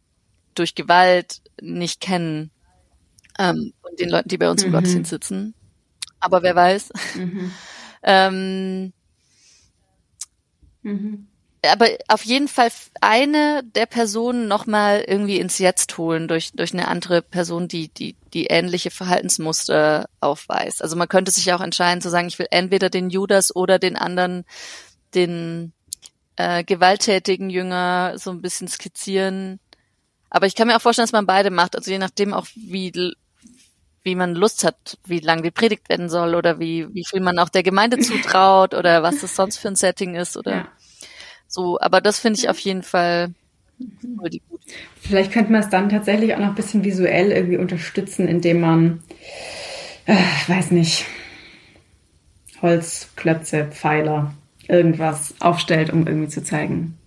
durch 0.55 0.75
Gewalt 0.75 1.41
nicht 1.61 2.01
kennen 2.01 2.51
ähm, 3.39 3.73
von 3.81 3.95
den 3.95 4.09
Leuten, 4.09 4.29
die 4.29 4.37
bei 4.37 4.49
uns 4.49 4.63
im 4.63 4.69
mhm. 4.69 4.75
Gottesdienst 4.75 5.09
sitzen. 5.09 5.53
Aber 6.19 6.41
wer 6.43 6.55
weiß. 6.55 6.91
Mhm. 7.15 7.51
ähm, 8.03 8.93
mhm. 10.81 11.27
Aber 11.71 11.87
auf 12.07 12.23
jeden 12.25 12.47
Fall 12.47 12.69
eine 13.01 13.63
der 13.63 13.85
Personen 13.85 14.47
nochmal 14.47 15.03
irgendwie 15.07 15.39
ins 15.39 15.59
Jetzt 15.59 15.97
holen 15.97 16.27
durch, 16.27 16.51
durch 16.53 16.73
eine 16.73 16.87
andere 16.87 17.21
Person, 17.21 17.67
die, 17.67 17.89
die, 17.89 18.15
die 18.33 18.47
ähnliche 18.47 18.91
Verhaltensmuster 18.91 20.09
aufweist. 20.19 20.81
Also 20.81 20.95
man 20.95 21.07
könnte 21.09 21.31
sich 21.31 21.51
auch 21.53 21.61
entscheiden 21.61 22.01
zu 22.01 22.09
sagen, 22.09 22.27
ich 22.27 22.39
will 22.39 22.47
entweder 22.51 22.89
den 22.89 23.09
Judas 23.09 23.55
oder 23.55 23.79
den 23.79 23.95
anderen, 23.95 24.45
den 25.15 25.73
äh, 26.35 26.63
gewalttätigen 26.63 27.49
Jünger 27.49 28.13
so 28.17 28.31
ein 28.31 28.41
bisschen 28.41 28.67
skizzieren. 28.67 29.59
Aber 30.29 30.45
ich 30.45 30.55
kann 30.55 30.67
mir 30.67 30.75
auch 30.75 30.81
vorstellen, 30.81 31.05
dass 31.05 31.13
man 31.13 31.25
beide 31.25 31.51
macht. 31.51 31.75
Also 31.75 31.91
je 31.91 31.99
nachdem 31.99 32.33
auch, 32.33 32.47
wie 32.55 32.91
wie 34.07 34.15
man 34.15 34.35
Lust 34.35 34.63
hat, 34.63 34.97
wie 35.05 35.19
lang 35.19 35.43
die 35.43 35.51
Predigt 35.51 35.89
werden 35.89 36.07
soll 36.09 36.33
oder 36.33 36.59
wie, 36.61 36.87
wie 36.93 37.03
viel 37.05 37.19
man 37.19 37.37
auch 37.39 37.49
der 37.49 37.61
Gemeinde 37.61 37.99
zutraut 37.99 38.73
oder 38.73 39.03
was 39.03 39.19
das 39.19 39.35
sonst 39.35 39.57
für 39.57 39.67
ein 39.67 39.75
Setting 39.75 40.15
ist 40.15 40.37
oder 40.37 40.51
ja. 40.55 40.67
So. 41.47 41.79
Aber 41.79 42.01
das 42.01 42.19
finde 42.19 42.39
ich 42.39 42.49
auf 42.49 42.59
jeden 42.59 42.83
Fall. 42.83 43.33
Vielleicht 45.01 45.31
könnte 45.31 45.51
man 45.51 45.61
es 45.61 45.69
dann 45.69 45.89
tatsächlich 45.89 46.33
auch 46.33 46.39
noch 46.39 46.49
ein 46.49 46.55
bisschen 46.55 46.83
visuell 46.83 47.31
irgendwie 47.31 47.57
unterstützen, 47.57 48.27
indem 48.27 48.59
man, 48.59 49.03
äh, 50.05 50.15
weiß 50.47 50.71
nicht, 50.71 51.05
Holzklötze, 52.61 53.65
Pfeiler, 53.65 54.33
irgendwas 54.67 55.35
aufstellt, 55.39 55.91
um 55.91 56.07
irgendwie 56.07 56.29
zu 56.29 56.43
zeigen, 56.43 56.97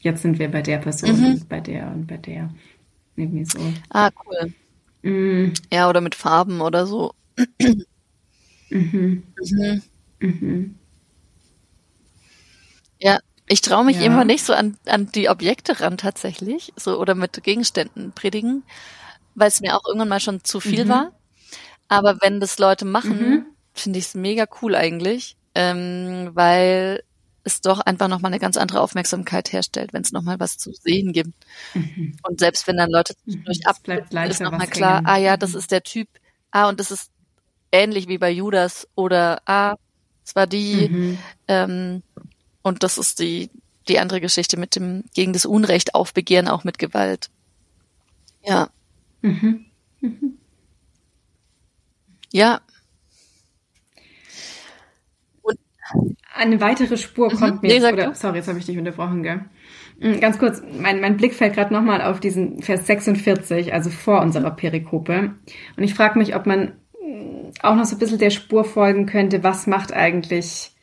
jetzt 0.00 0.22
sind 0.22 0.38
wir 0.38 0.50
bei 0.50 0.62
der 0.62 0.78
Person, 0.78 1.10
mhm. 1.10 1.42
bei 1.48 1.60
der 1.60 1.88
und 1.88 2.06
bei 2.06 2.16
der. 2.16 2.50
Irgendwie 3.16 3.44
so. 3.44 3.58
Ah, 3.90 4.10
cool. 4.24 4.52
Mm. 5.02 5.54
Ja, 5.72 5.88
oder 5.88 6.00
mit 6.00 6.14
Farben 6.14 6.60
oder 6.60 6.86
so. 6.86 7.14
Mhm. 8.68 9.22
Mhm. 9.40 9.82
Mhm. 10.20 10.74
Ja, 12.98 13.18
ich 13.48 13.60
traue 13.60 13.84
mich 13.84 13.98
ja. 13.98 14.04
immer 14.04 14.24
nicht 14.24 14.44
so 14.44 14.52
an, 14.52 14.76
an 14.86 15.10
die 15.12 15.28
Objekte 15.28 15.80
ran 15.80 15.96
tatsächlich, 15.96 16.72
so 16.76 16.98
oder 16.98 17.14
mit 17.14 17.42
Gegenständen 17.42 18.12
predigen, 18.12 18.64
weil 19.34 19.48
es 19.48 19.60
mir 19.60 19.76
auch 19.76 19.86
irgendwann 19.86 20.08
mal 20.08 20.20
schon 20.20 20.42
zu 20.42 20.60
viel 20.60 20.84
mhm. 20.84 20.88
war. 20.88 21.12
Aber 21.88 22.18
wenn 22.20 22.40
das 22.40 22.58
Leute 22.58 22.84
machen, 22.84 23.30
mhm. 23.30 23.46
finde 23.72 23.98
ich 23.98 24.06
es 24.06 24.14
mega 24.14 24.46
cool 24.60 24.74
eigentlich, 24.74 25.36
ähm, 25.54 26.30
weil 26.34 27.02
es 27.44 27.60
doch 27.60 27.78
einfach 27.78 28.08
nochmal 28.08 28.32
eine 28.32 28.40
ganz 28.40 28.56
andere 28.56 28.80
Aufmerksamkeit 28.80 29.52
herstellt, 29.52 29.92
wenn 29.92 30.02
es 30.02 30.10
nochmal 30.10 30.40
was 30.40 30.58
zu 30.58 30.72
sehen 30.72 31.12
gibt. 31.12 31.32
Mhm. 31.74 32.16
Und 32.24 32.40
selbst 32.40 32.66
wenn 32.66 32.76
dann 32.76 32.90
Leute 32.90 33.14
zwischendurch 33.22 33.60
mhm. 33.60 33.66
ab, 33.66 34.28
ist 34.28 34.40
nochmal 34.40 34.66
klar, 34.66 34.96
hängen. 34.96 35.06
ah 35.06 35.16
ja, 35.16 35.36
das 35.36 35.52
mhm. 35.52 35.58
ist 35.58 35.70
der 35.70 35.84
Typ, 35.84 36.08
ah, 36.50 36.68
und 36.68 36.80
das 36.80 36.90
ist 36.90 37.12
ähnlich 37.70 38.08
wie 38.08 38.18
bei 38.18 38.30
Judas 38.30 38.88
oder 38.96 39.40
ah, 39.46 39.76
es 40.24 40.34
war 40.34 40.48
die, 40.48 40.88
mhm. 40.88 41.18
ähm, 41.46 42.02
und 42.66 42.82
das 42.82 42.98
ist 42.98 43.20
die, 43.20 43.48
die 43.88 44.00
andere 44.00 44.20
Geschichte 44.20 44.58
mit 44.58 44.74
dem 44.74 45.04
gegen 45.14 45.32
das 45.32 45.46
Unrecht 45.46 45.94
aufbegehren, 45.94 46.48
auch 46.48 46.64
mit 46.64 46.78
Gewalt. 46.78 47.30
Ja. 48.42 48.68
Mhm. 49.22 49.66
Mhm. 50.00 50.38
Ja, 52.32 52.60
Eine 56.34 56.60
weitere 56.60 56.96
Spur 56.96 57.32
mhm. 57.32 57.36
kommt 57.36 57.62
mir. 57.62 57.80
Nee, 57.80 57.92
oder, 57.92 58.14
sorry, 58.14 58.38
jetzt 58.38 58.48
habe 58.48 58.58
ich 58.58 58.66
dich 58.66 58.76
unterbrochen, 58.76 59.22
gell? 59.22 59.44
Mm, 60.00 60.20
ganz 60.20 60.38
kurz, 60.38 60.62
mein, 60.78 61.00
mein 61.00 61.16
Blick 61.16 61.34
fällt 61.34 61.54
gerade 61.54 61.72
nochmal 61.72 62.02
auf 62.02 62.20
diesen 62.20 62.62
Vers 62.62 62.86
46, 62.86 63.72
also 63.72 63.88
vor 63.90 64.20
unserer 64.20 64.50
Perikope. 64.50 65.34
Und 65.76 65.82
ich 65.82 65.94
frage 65.94 66.18
mich, 66.18 66.34
ob 66.34 66.46
man 66.46 66.72
mm, 67.00 67.52
auch 67.62 67.76
noch 67.76 67.84
so 67.84 67.96
ein 67.96 67.98
bisschen 68.00 68.18
der 68.18 68.30
Spur 68.30 68.64
folgen 68.64 69.06
könnte, 69.06 69.44
was 69.44 69.66
macht 69.66 69.92
eigentlich 69.92 70.75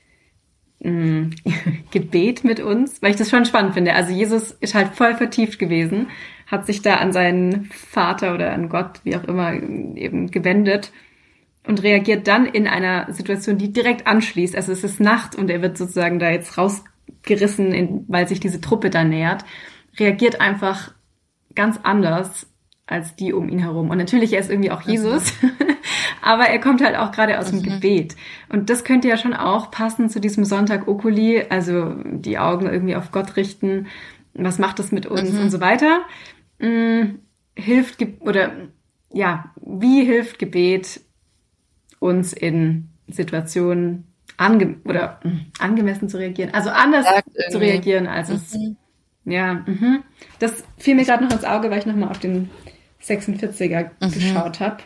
Gebet 1.91 2.43
mit 2.43 2.59
uns? 2.59 3.01
Weil 3.01 3.11
ich 3.11 3.17
das 3.17 3.29
schon 3.29 3.45
spannend 3.45 3.73
finde. 3.73 3.95
Also 3.95 4.13
Jesus 4.13 4.51
ist 4.51 4.75
halt 4.75 4.95
voll 4.95 5.15
vertieft 5.15 5.59
gewesen, 5.59 6.07
hat 6.47 6.65
sich 6.65 6.81
da 6.81 6.95
an 6.95 7.13
seinen 7.13 7.65
Vater 7.65 8.33
oder 8.33 8.51
an 8.51 8.69
Gott, 8.69 8.99
wie 9.03 9.15
auch 9.15 9.23
immer, 9.23 9.53
eben 9.53 10.29
gewendet 10.29 10.91
und 11.65 11.81
reagiert 11.83 12.27
dann 12.27 12.45
in 12.45 12.67
einer 12.67 13.11
Situation, 13.13 13.57
die 13.57 13.71
direkt 13.71 14.07
anschließt. 14.07 14.55
Also 14.55 14.71
es 14.71 14.83
ist 14.83 14.99
Nacht 14.99 15.35
und 15.35 15.49
er 15.49 15.61
wird 15.61 15.77
sozusagen 15.77 16.19
da 16.19 16.29
jetzt 16.29 16.57
rausgerissen, 16.57 18.05
weil 18.07 18.27
sich 18.27 18.39
diese 18.39 18.59
Truppe 18.59 18.89
da 18.89 19.03
nähert, 19.03 19.45
reagiert 19.97 20.41
einfach 20.41 20.93
ganz 21.55 21.79
anders 21.83 22.47
als 22.85 23.15
die 23.15 23.31
um 23.31 23.47
ihn 23.47 23.59
herum. 23.59 23.89
Und 23.89 23.97
natürlich, 23.97 24.33
er 24.33 24.39
ist 24.39 24.49
irgendwie 24.49 24.71
auch 24.71 24.81
Jesus, 24.81 25.33
aber 26.23 26.45
er 26.45 26.59
kommt 26.59 26.83
halt 26.83 26.95
auch 26.95 27.11
gerade 27.11 27.37
aus 27.37 27.49
dem 27.49 27.59
mhm. 27.59 27.63
Gebet. 27.63 28.15
Und 28.49 28.69
das 28.69 28.83
könnte 28.83 29.07
ja 29.07 29.17
schon 29.17 29.33
auch 29.33 29.71
passen 29.71 30.09
zu 30.09 30.19
diesem 30.19 30.45
Sonntag 30.45 30.87
Okuli, 30.87 31.45
also 31.49 31.95
die 32.05 32.39
Augen 32.39 32.65
irgendwie 32.65 32.95
auf 32.95 33.11
Gott 33.11 33.35
richten. 33.35 33.87
Was 34.33 34.57
macht 34.57 34.79
das 34.79 34.91
mit 34.91 35.05
uns 35.05 35.33
mhm. 35.33 35.41
und 35.41 35.49
so 35.49 35.59
weiter? 35.59 36.01
Hm, 36.59 37.19
hilft, 37.55 38.05
oder 38.21 38.51
ja, 39.11 39.51
wie 39.61 40.05
hilft 40.05 40.39
Gebet 40.39 41.01
uns 41.99 42.33
in 42.33 42.89
Situationen 43.07 44.05
ange 44.37 44.77
oder 44.85 45.19
mh, 45.23 45.31
hm, 45.31 45.45
angemessen 45.59 46.09
zu 46.09 46.17
reagieren, 46.17 46.53
also 46.53 46.69
anders 46.69 47.05
zu 47.51 47.59
reagieren, 47.59 48.07
als 48.07 48.29
mhm. 48.29 48.35
es 48.35 48.57
ja, 49.25 49.53
mh. 49.65 49.99
das 50.39 50.63
fiel 50.77 50.95
mir 50.95 51.05
gerade 51.05 51.23
noch 51.23 51.31
ins 51.31 51.45
Auge, 51.45 51.69
weil 51.69 51.79
ich 51.79 51.85
nochmal 51.85 52.09
auf 52.09 52.19
den 52.19 52.49
46er 53.01 53.91
mhm. 54.01 54.11
geschaut 54.11 54.59
habe. 54.59 54.77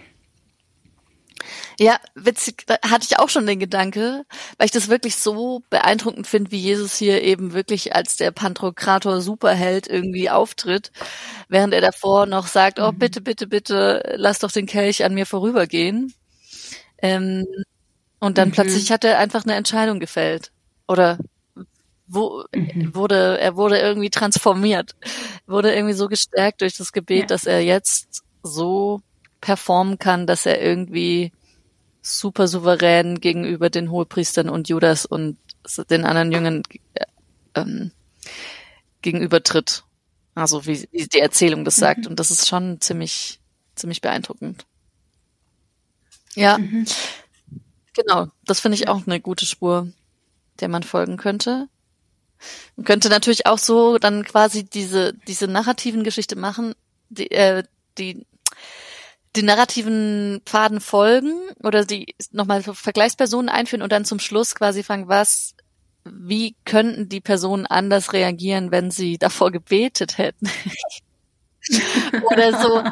Ja, 1.79 1.99
witzig, 2.15 2.63
da 2.65 2.77
hatte 2.89 3.05
ich 3.07 3.19
auch 3.19 3.29
schon 3.29 3.45
den 3.45 3.59
Gedanke, 3.59 4.25
weil 4.57 4.65
ich 4.65 4.71
das 4.71 4.89
wirklich 4.89 5.15
so 5.17 5.61
beeindruckend 5.69 6.25
finde, 6.25 6.51
wie 6.51 6.57
Jesus 6.57 6.95
hier 6.95 7.21
eben 7.21 7.53
wirklich 7.53 7.95
als 7.95 8.15
der 8.15 8.31
Pantokrator 8.31 9.21
Superheld 9.21 9.87
irgendwie 9.87 10.29
auftritt, 10.31 10.91
während 11.49 11.75
er 11.75 11.81
davor 11.81 12.25
noch 12.25 12.47
sagt, 12.47 12.79
oh 12.79 12.91
mhm. 12.91 12.97
bitte, 12.97 13.21
bitte, 13.21 13.45
bitte, 13.45 14.15
lass 14.15 14.39
doch 14.39 14.51
den 14.51 14.65
Kelch 14.65 15.03
an 15.03 15.13
mir 15.13 15.27
vorübergehen. 15.27 16.13
Ähm, 16.99 17.45
und 18.19 18.39
dann 18.39 18.49
mhm. 18.49 18.53
plötzlich 18.53 18.91
hat 18.91 19.03
er 19.03 19.19
einfach 19.19 19.43
eine 19.43 19.53
Entscheidung 19.53 19.99
gefällt. 19.99 20.51
Oder 20.87 21.19
wo, 22.07 22.43
mhm. 22.55 22.95
wurde, 22.95 23.39
er 23.39 23.55
wurde 23.55 23.77
irgendwie 23.77 24.09
transformiert, 24.09 24.95
wurde 25.45 25.75
irgendwie 25.75 25.93
so 25.93 26.07
gestärkt 26.07 26.61
durch 26.61 26.75
das 26.75 26.91
Gebet, 26.91 27.21
ja. 27.21 27.27
dass 27.27 27.45
er 27.45 27.61
jetzt 27.61 28.23
so 28.41 29.01
performen 29.41 29.99
kann, 29.99 30.25
dass 30.25 30.47
er 30.47 30.59
irgendwie 30.59 31.31
super 32.07 32.47
souverän 32.47 33.19
gegenüber 33.19 33.69
den 33.69 33.91
Hohepriestern 33.91 34.49
und 34.49 34.69
Judas 34.69 35.05
und 35.05 35.37
den 35.89 36.05
anderen 36.05 36.31
Jüngern 36.31 36.63
äh, 36.93 37.05
ähm, 37.55 37.91
gegenübertritt. 39.01 39.83
Also 40.35 40.65
wie, 40.65 40.87
wie 40.91 41.07
die 41.07 41.19
Erzählung 41.19 41.65
das 41.65 41.75
sagt. 41.75 42.01
Mhm. 42.01 42.07
Und 42.07 42.19
das 42.19 42.31
ist 42.31 42.47
schon 42.47 42.79
ziemlich, 42.79 43.39
ziemlich 43.75 44.01
beeindruckend. 44.01 44.65
Ja. 46.35 46.57
Mhm. 46.57 46.85
Genau. 47.93 48.27
Das 48.45 48.59
finde 48.59 48.75
ich 48.75 48.87
auch 48.87 49.07
eine 49.07 49.19
gute 49.19 49.45
Spur, 49.45 49.91
der 50.59 50.69
man 50.69 50.83
folgen 50.83 51.17
könnte. 51.17 51.67
Man 52.75 52.85
könnte 52.85 53.09
natürlich 53.09 53.47
auch 53.47 53.57
so 53.57 53.97
dann 53.97 54.23
quasi 54.23 54.63
diese, 54.63 55.13
diese 55.27 55.47
narrativen 55.47 56.03
Geschichte 56.03 56.35
machen, 56.35 56.75
die, 57.09 57.31
äh, 57.31 57.63
die, 57.97 58.27
die 59.37 59.43
narrativen 59.43 60.41
Pfaden 60.45 60.81
folgen 60.81 61.33
oder 61.63 61.85
die 61.85 62.15
nochmal 62.31 62.63
Vergleichspersonen 62.63 63.49
einführen 63.49 63.83
und 63.83 63.91
dann 63.91 64.05
zum 64.05 64.19
Schluss 64.19 64.55
quasi 64.55 64.83
fragen, 64.83 65.07
was, 65.07 65.55
wie 66.03 66.55
könnten 66.65 67.07
die 67.07 67.21
Personen 67.21 67.65
anders 67.65 68.13
reagieren, 68.13 68.71
wenn 68.71 68.91
sie 68.91 69.17
davor 69.17 69.51
gebetet 69.51 70.17
hätten? 70.17 70.49
oder 72.31 72.61
so. 72.61 72.83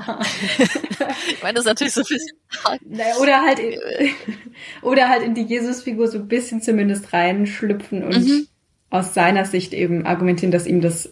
ich 1.32 1.42
meine, 1.42 1.56
das 1.56 1.64
ist 1.64 1.70
natürlich 1.70 1.94
so 1.94 2.02
ein 2.02 2.08
bisschen 2.08 2.38
naja, 2.86 3.16
oder 3.18 3.42
halt, 3.42 3.60
oder 4.82 5.10
halt 5.10 5.24
in 5.24 5.34
die 5.34 5.44
Jesusfigur 5.44 6.08
so 6.08 6.20
ein 6.20 6.28
bisschen 6.28 6.62
zumindest 6.62 7.12
reinschlüpfen 7.14 8.04
und 8.04 8.28
mhm. 8.28 8.48
aus 8.90 9.14
seiner 9.14 9.46
Sicht 9.46 9.74
eben 9.74 10.06
argumentieren, 10.06 10.52
dass 10.52 10.68
ihm 10.68 10.82
das 10.82 11.10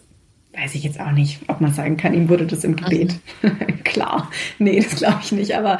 weiß 0.56 0.74
ich 0.74 0.84
jetzt 0.84 1.00
auch 1.00 1.10
nicht, 1.10 1.40
ob 1.48 1.60
man 1.60 1.72
sagen 1.72 1.96
kann, 1.96 2.14
ihm 2.14 2.28
wurde 2.28 2.46
das 2.46 2.64
im 2.64 2.76
Gebet. 2.76 3.18
Klar. 3.84 4.30
Nee, 4.58 4.80
das 4.80 4.96
glaube 4.96 5.20
ich 5.22 5.32
nicht, 5.32 5.56
aber 5.56 5.78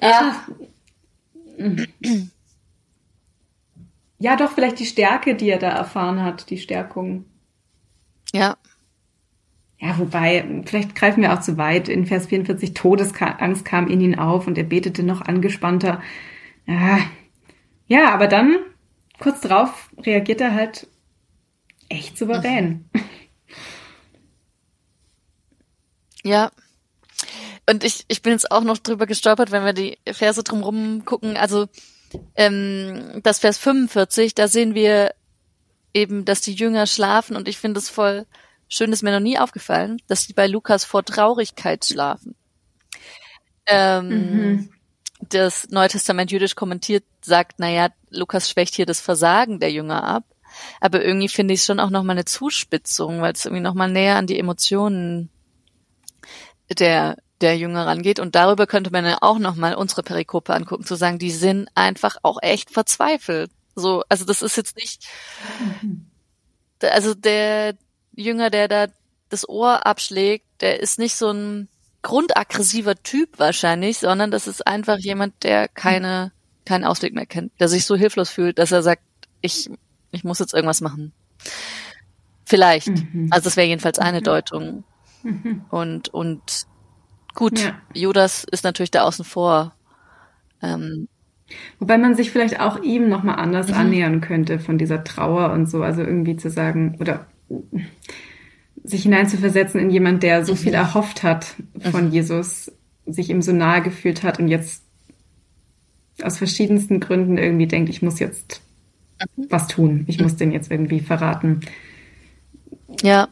ja. 0.00 0.44
ja, 4.18 4.36
doch, 4.36 4.52
vielleicht 4.52 4.78
die 4.78 4.86
Stärke, 4.86 5.34
die 5.34 5.50
er 5.50 5.58
da 5.58 5.70
erfahren 5.70 6.22
hat, 6.22 6.50
die 6.50 6.58
Stärkung. 6.58 7.24
Ja. 8.32 8.56
Ja, 9.78 9.98
wobei, 9.98 10.62
vielleicht 10.64 10.94
greifen 10.94 11.22
wir 11.22 11.32
auch 11.32 11.40
zu 11.40 11.58
weit. 11.58 11.88
In 11.88 12.06
Vers 12.06 12.26
44, 12.26 12.74
Todesangst 12.74 13.64
kam 13.64 13.88
in 13.88 14.00
ihn 14.00 14.18
auf 14.18 14.46
und 14.46 14.56
er 14.56 14.64
betete 14.64 15.02
noch 15.02 15.20
angespannter. 15.20 16.00
Ja, 16.66 16.98
ja 17.86 18.14
aber 18.14 18.26
dann, 18.26 18.56
kurz 19.18 19.40
drauf, 19.40 19.90
reagiert 19.98 20.40
er 20.40 20.54
halt 20.54 20.86
echt 21.88 22.16
souverän. 22.16 22.88
Mhm. 22.92 23.00
Ja. 26.24 26.50
Und 27.66 27.84
ich, 27.84 28.04
ich 28.08 28.22
bin 28.22 28.32
jetzt 28.32 28.50
auch 28.50 28.62
noch 28.62 28.78
drüber 28.78 29.06
gestolpert, 29.06 29.50
wenn 29.50 29.64
wir 29.64 29.72
die 29.72 29.98
Verse 30.10 30.42
drumherum 30.42 31.04
gucken. 31.04 31.36
Also 31.36 31.66
ähm, 32.34 33.20
das 33.22 33.38
Vers 33.38 33.58
45, 33.58 34.34
da 34.34 34.48
sehen 34.48 34.74
wir 34.74 35.14
eben, 35.94 36.24
dass 36.24 36.40
die 36.40 36.54
Jünger 36.54 36.86
schlafen 36.86 37.36
und 37.36 37.48
ich 37.48 37.58
finde 37.58 37.78
es 37.78 37.88
voll 37.88 38.26
schön, 38.68 38.92
ist 38.92 39.02
mir 39.02 39.12
noch 39.12 39.20
nie 39.20 39.38
aufgefallen, 39.38 39.98
dass 40.08 40.26
die 40.26 40.32
bei 40.32 40.46
Lukas 40.46 40.84
vor 40.84 41.04
Traurigkeit 41.04 41.84
schlafen. 41.84 42.34
Ähm, 43.66 44.08
mhm. 44.08 44.70
Das 45.28 45.68
Neue 45.70 45.88
Testament 45.88 46.30
jüdisch 46.30 46.54
kommentiert 46.54 47.04
sagt, 47.22 47.58
naja, 47.58 47.88
Lukas 48.10 48.50
schwächt 48.50 48.74
hier 48.74 48.86
das 48.86 49.00
Versagen 49.00 49.60
der 49.60 49.72
Jünger 49.72 50.04
ab. 50.04 50.24
Aber 50.80 51.04
irgendwie 51.04 51.28
finde 51.28 51.54
ich 51.54 51.60
es 51.60 51.66
schon 51.66 51.80
auch 51.80 51.90
nochmal 51.90 52.16
eine 52.16 52.24
Zuspitzung, 52.24 53.20
weil 53.20 53.32
es 53.32 53.44
irgendwie 53.44 53.62
nochmal 53.62 53.90
näher 53.90 54.16
an 54.16 54.26
die 54.26 54.38
Emotionen 54.38 55.30
der 56.70 57.16
der 57.40 57.56
Jünger 57.58 57.86
rangeht. 57.86 58.20
Und 58.20 58.34
darüber 58.34 58.66
könnte 58.66 58.90
man 58.90 59.04
ja 59.04 59.18
auch 59.20 59.38
nochmal 59.38 59.74
unsere 59.74 60.02
Perikope 60.02 60.54
angucken, 60.54 60.84
zu 60.84 60.94
sagen, 60.94 61.18
die 61.18 61.30
sind 61.30 61.68
einfach 61.74 62.16
auch 62.22 62.38
echt 62.42 62.70
verzweifelt. 62.70 63.50
So, 63.74 64.04
also 64.08 64.24
das 64.24 64.40
ist 64.40 64.56
jetzt 64.56 64.76
nicht, 64.76 65.06
also 66.80 67.14
der 67.14 67.74
Jünger, 68.14 68.50
der 68.50 68.68
da 68.68 68.86
das 69.28 69.48
Ohr 69.48 69.84
abschlägt, 69.86 70.46
der 70.60 70.80
ist 70.80 70.98
nicht 70.98 71.16
so 71.16 71.30
ein 71.30 71.68
grundaggressiver 72.02 73.02
Typ 73.02 73.38
wahrscheinlich, 73.38 73.98
sondern 73.98 74.30
das 74.30 74.46
ist 74.46 74.66
einfach 74.66 74.98
jemand, 74.98 75.42
der 75.42 75.68
keine, 75.68 76.32
keinen 76.64 76.84
Ausweg 76.84 77.14
mehr 77.14 77.26
kennt, 77.26 77.52
der 77.58 77.68
sich 77.68 77.84
so 77.84 77.96
hilflos 77.96 78.30
fühlt, 78.30 78.58
dass 78.58 78.72
er 78.72 78.82
sagt, 78.82 79.02
ich, 79.40 79.70
ich 80.12 80.22
muss 80.22 80.38
jetzt 80.38 80.54
irgendwas 80.54 80.80
machen. 80.80 81.12
Vielleicht. 82.44 82.88
Mhm. 82.88 83.28
Also 83.30 83.44
das 83.44 83.56
wäre 83.56 83.66
jedenfalls 83.66 83.98
eine 83.98 84.20
mhm. 84.20 84.24
Deutung. 84.24 84.84
Mhm. 85.24 85.64
Und, 85.70 86.08
und 86.10 86.66
gut, 87.34 87.58
ja. 87.58 87.76
Judas 87.92 88.44
ist 88.44 88.62
natürlich 88.62 88.92
da 88.92 89.02
außen 89.02 89.24
vor. 89.24 89.74
Ähm, 90.62 91.08
Wobei 91.78 91.98
man 91.98 92.14
sich 92.14 92.30
vielleicht 92.30 92.60
auch 92.60 92.80
ihm 92.82 93.08
nochmal 93.08 93.36
anders 93.36 93.68
mhm. 93.68 93.74
annähern 93.74 94.20
könnte 94.20 94.58
von 94.58 94.78
dieser 94.78 95.02
Trauer 95.04 95.52
und 95.52 95.68
so. 95.68 95.82
Also 95.82 96.02
irgendwie 96.02 96.36
zu 96.36 96.50
sagen, 96.50 96.96
oder 97.00 97.26
sich 98.82 99.02
hineinzuversetzen 99.02 99.80
in 99.80 99.90
jemand, 99.90 100.22
der 100.22 100.44
so 100.44 100.52
mhm. 100.52 100.58
viel 100.58 100.74
erhofft 100.74 101.22
hat 101.22 101.56
von 101.90 102.06
mhm. 102.06 102.12
Jesus, 102.12 102.70
sich 103.06 103.30
ihm 103.30 103.42
so 103.42 103.52
nahe 103.52 103.82
gefühlt 103.82 104.22
hat 104.22 104.38
und 104.38 104.48
jetzt 104.48 104.84
aus 106.22 106.38
verschiedensten 106.38 107.00
Gründen 107.00 107.38
irgendwie 107.38 107.66
denkt, 107.66 107.88
ich 107.88 108.02
muss 108.02 108.18
jetzt 108.20 108.62
mhm. 109.36 109.46
was 109.48 109.68
tun. 109.68 110.04
Ich 110.06 110.20
muss 110.20 110.36
den 110.36 110.52
jetzt 110.52 110.70
irgendwie 110.70 111.00
verraten. 111.00 111.60
Ja. 113.02 113.28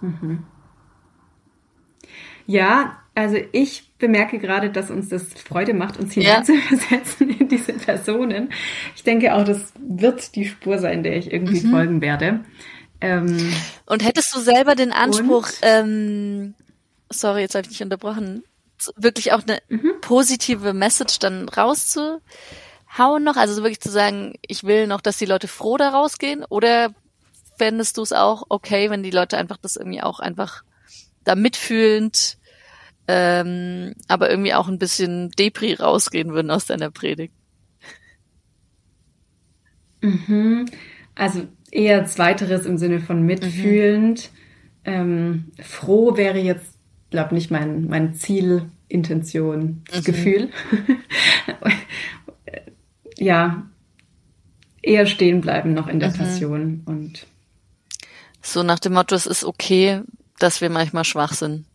Mhm. 0.00 0.44
Ja, 2.46 2.98
also 3.14 3.36
ich 3.52 3.90
bemerke 3.98 4.38
gerade, 4.38 4.70
dass 4.70 4.90
uns 4.90 5.08
das 5.08 5.34
Freude 5.34 5.74
macht, 5.74 5.98
uns 5.98 6.14
hineinzuversetzen 6.14 7.30
ja. 7.30 7.36
in 7.40 7.48
diese 7.48 7.72
Personen. 7.74 8.50
Ich 8.94 9.02
denke 9.02 9.34
auch, 9.34 9.44
das 9.44 9.72
wird 9.78 10.34
die 10.34 10.46
Spur 10.46 10.78
sein, 10.78 11.02
der 11.02 11.16
ich 11.16 11.32
irgendwie 11.32 11.60
mhm. 11.60 11.70
folgen 11.70 12.00
werde. 12.00 12.44
Ähm, 13.00 13.52
und 13.86 14.04
hättest 14.04 14.34
du 14.34 14.40
selber 14.40 14.74
den 14.74 14.92
Anspruch, 14.92 15.48
ähm, 15.62 16.54
sorry, 17.10 17.40
jetzt 17.40 17.54
habe 17.54 17.62
ich 17.62 17.68
dich 17.68 17.82
unterbrochen, 17.82 18.44
wirklich 18.96 19.32
auch 19.32 19.42
eine 19.42 19.58
mhm. 19.68 20.00
positive 20.00 20.72
Message 20.72 21.18
dann 21.18 21.48
rauszuhauen 21.48 22.22
noch? 23.24 23.36
Also 23.36 23.62
wirklich 23.62 23.80
zu 23.80 23.90
sagen, 23.90 24.34
ich 24.46 24.64
will 24.64 24.86
noch, 24.86 25.00
dass 25.00 25.18
die 25.18 25.26
Leute 25.26 25.48
froh 25.48 25.76
da 25.76 25.90
rausgehen? 25.90 26.44
Oder 26.48 26.94
fändest 27.58 27.98
du 27.98 28.02
es 28.02 28.12
auch 28.12 28.44
okay, 28.48 28.90
wenn 28.90 29.02
die 29.02 29.10
Leute 29.10 29.36
einfach 29.36 29.58
das 29.58 29.76
irgendwie 29.76 30.02
auch 30.02 30.20
einfach 30.20 30.62
da 31.24 31.34
mitfühlend, 31.34 32.38
ähm, 33.06 33.94
aber 34.06 34.30
irgendwie 34.30 34.54
auch 34.54 34.68
ein 34.68 34.78
bisschen 34.78 35.30
Depri 35.32 35.74
rausgehen 35.74 36.32
würden 36.32 36.50
aus 36.50 36.66
deiner 36.66 36.90
Predigt? 36.90 37.34
Mhm. 40.00 40.66
Also 41.14 41.46
eher 41.70 42.06
zweiteres 42.06 42.64
im 42.64 42.78
Sinne 42.78 43.00
von 43.00 43.22
mitfühlend. 43.22 44.30
Mhm. 44.32 44.38
Ähm, 44.84 45.44
froh 45.60 46.16
wäre 46.16 46.38
jetzt, 46.38 46.78
glaube 47.10 47.34
nicht 47.34 47.50
mein, 47.50 47.88
mein 47.88 48.14
Ziel, 48.14 48.70
Intention, 48.88 49.82
mhm. 49.92 50.04
Gefühl. 50.04 50.50
ja, 53.18 53.66
eher 54.82 55.06
stehen 55.06 55.40
bleiben 55.40 55.74
noch 55.74 55.88
in 55.88 56.00
der 56.00 56.10
mhm. 56.10 56.14
Passion 56.14 56.82
und 56.86 57.26
so 58.42 58.62
nach 58.62 58.78
dem 58.78 58.94
Motto, 58.94 59.14
es 59.14 59.26
ist 59.26 59.44
okay, 59.44 60.02
dass 60.38 60.60
wir 60.60 60.70
manchmal 60.70 61.04
schwach 61.04 61.32
sind. 61.34 61.66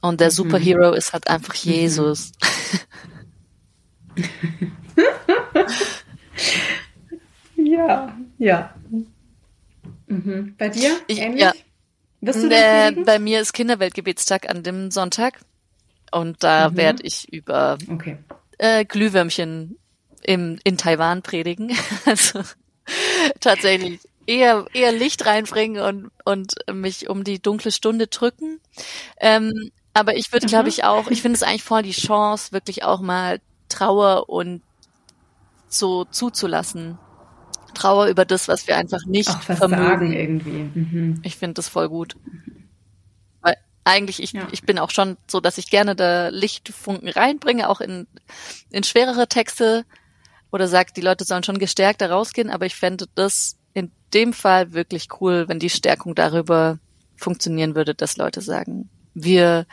Und 0.00 0.20
der 0.20 0.28
mhm. 0.28 0.32
Superhero 0.32 0.92
ist 0.92 1.12
halt 1.12 1.28
einfach 1.28 1.54
mhm. 1.64 1.70
Jesus. 1.72 2.32
ja, 7.56 8.16
ja. 8.38 8.74
Mhm. 10.06 10.54
Bei 10.56 10.68
dir? 10.68 10.96
Ich, 11.06 11.18
Ähnlich? 11.18 11.42
Ja. 11.42 11.52
Wirst 12.20 12.42
du 12.42 12.48
äh, 12.50 12.90
bei 13.04 13.18
mir 13.18 13.40
ist 13.40 13.52
Kinderweltgebetstag 13.52 14.48
an 14.48 14.62
dem 14.62 14.90
Sonntag. 14.90 15.40
Und 16.10 16.42
da 16.42 16.70
mhm. 16.70 16.76
werde 16.76 17.02
ich 17.04 17.32
über 17.32 17.78
okay. 17.90 18.18
äh, 18.58 18.84
Glühwürmchen 18.84 19.78
im, 20.22 20.58
in 20.64 20.76
Taiwan 20.76 21.22
predigen. 21.22 21.76
also 22.06 22.42
tatsächlich 23.40 24.00
eher, 24.28 24.66
eher 24.74 24.92
Licht 24.92 25.24
reinbringen 25.26 25.82
und, 25.82 26.10
und 26.24 26.54
mich 26.72 27.08
um 27.08 27.24
die 27.24 27.40
dunkle 27.40 27.72
Stunde 27.72 28.06
drücken. 28.06 28.60
Ähm, 29.20 29.70
aber 29.94 30.16
ich 30.16 30.32
würde, 30.32 30.46
glaube 30.46 30.68
ich, 30.68 30.84
auch, 30.84 31.10
ich 31.10 31.22
finde 31.22 31.36
es 31.36 31.42
eigentlich 31.42 31.64
voll 31.64 31.82
die 31.82 31.92
Chance, 31.92 32.52
wirklich 32.52 32.84
auch 32.84 33.00
mal 33.00 33.40
Trauer 33.68 34.28
und 34.28 34.62
so 35.66 36.04
zuzulassen. 36.04 36.98
Trauer 37.74 38.06
über 38.06 38.24
das, 38.24 38.48
was 38.48 38.66
wir 38.66 38.76
einfach 38.76 39.04
nicht 39.06 39.30
Ach, 39.30 39.42
vermögen. 39.42 40.12
irgendwie. 40.12 40.78
Mhm. 40.78 41.20
Ich 41.24 41.36
finde 41.36 41.54
das 41.54 41.68
voll 41.68 41.88
gut. 41.88 42.16
Weil 43.40 43.56
eigentlich, 43.84 44.22
ich, 44.22 44.32
ja. 44.32 44.46
ich 44.52 44.62
bin 44.62 44.78
auch 44.78 44.90
schon 44.90 45.16
so, 45.26 45.40
dass 45.40 45.58
ich 45.58 45.70
gerne 45.70 45.96
da 45.96 46.28
Lichtfunken 46.28 47.08
reinbringe, 47.08 47.68
auch 47.68 47.80
in, 47.80 48.06
in 48.70 48.84
schwerere 48.84 49.26
Texte 49.26 49.84
oder 50.50 50.68
sagt, 50.68 50.96
die 50.96 51.02
Leute 51.02 51.24
sollen 51.24 51.44
schon 51.44 51.58
gestärkt 51.58 52.00
da 52.00 52.08
rausgehen, 52.08 52.50
aber 52.50 52.66
ich 52.66 52.74
fände 52.74 53.06
das 53.14 53.57
in 53.78 53.92
dem 54.14 54.32
Fall 54.32 54.72
wirklich 54.72 55.08
cool, 55.20 55.48
wenn 55.48 55.58
die 55.58 55.70
Stärkung 55.70 56.14
darüber 56.14 56.78
funktionieren 57.16 57.74
würde, 57.74 57.94
dass 57.94 58.16
Leute 58.16 58.40
sagen, 58.40 58.88
wir 59.14 59.66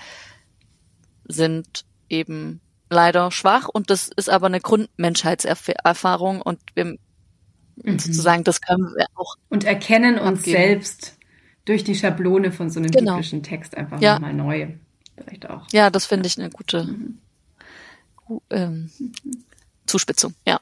sind 1.28 1.86
eben 2.10 2.62
leider 2.90 3.32
schwach 3.32 3.68
und 3.68 3.90
das 3.90 4.10
ist 4.16 4.30
aber 4.30 4.48
eine 4.48 4.60
Grundmenschheitserfahrung 4.60 6.42
und 6.42 6.60
wir 6.76 6.86
mhm. 6.86 8.00
sozusagen, 8.00 8.44
das 8.44 8.62
können 8.62 8.94
wir 8.96 9.08
auch. 9.16 9.36
Und 9.50 9.64
erkennen 9.64 10.18
uns 10.18 10.40
abgeben. 10.40 10.58
selbst 10.58 11.18
durch 11.66 11.84
die 11.84 11.96
Schablone 11.96 12.52
von 12.52 12.70
so 12.70 12.80
einem 12.80 12.92
genau. 12.92 13.14
biblischen 13.14 13.44
Text 13.44 13.76
einfach 13.76 14.00
ja. 14.02 14.14
nochmal 14.14 14.34
neu. 14.34 14.68
Vielleicht 15.18 15.50
auch. 15.50 15.68
Ja, 15.72 15.90
das 15.90 16.06
finde 16.06 16.28
ich 16.28 16.40
eine 16.40 16.50
gute 16.50 16.84
mhm. 16.84 17.20
ähm, 18.50 18.92
Zuspitzung, 19.86 20.34
ja. 20.46 20.60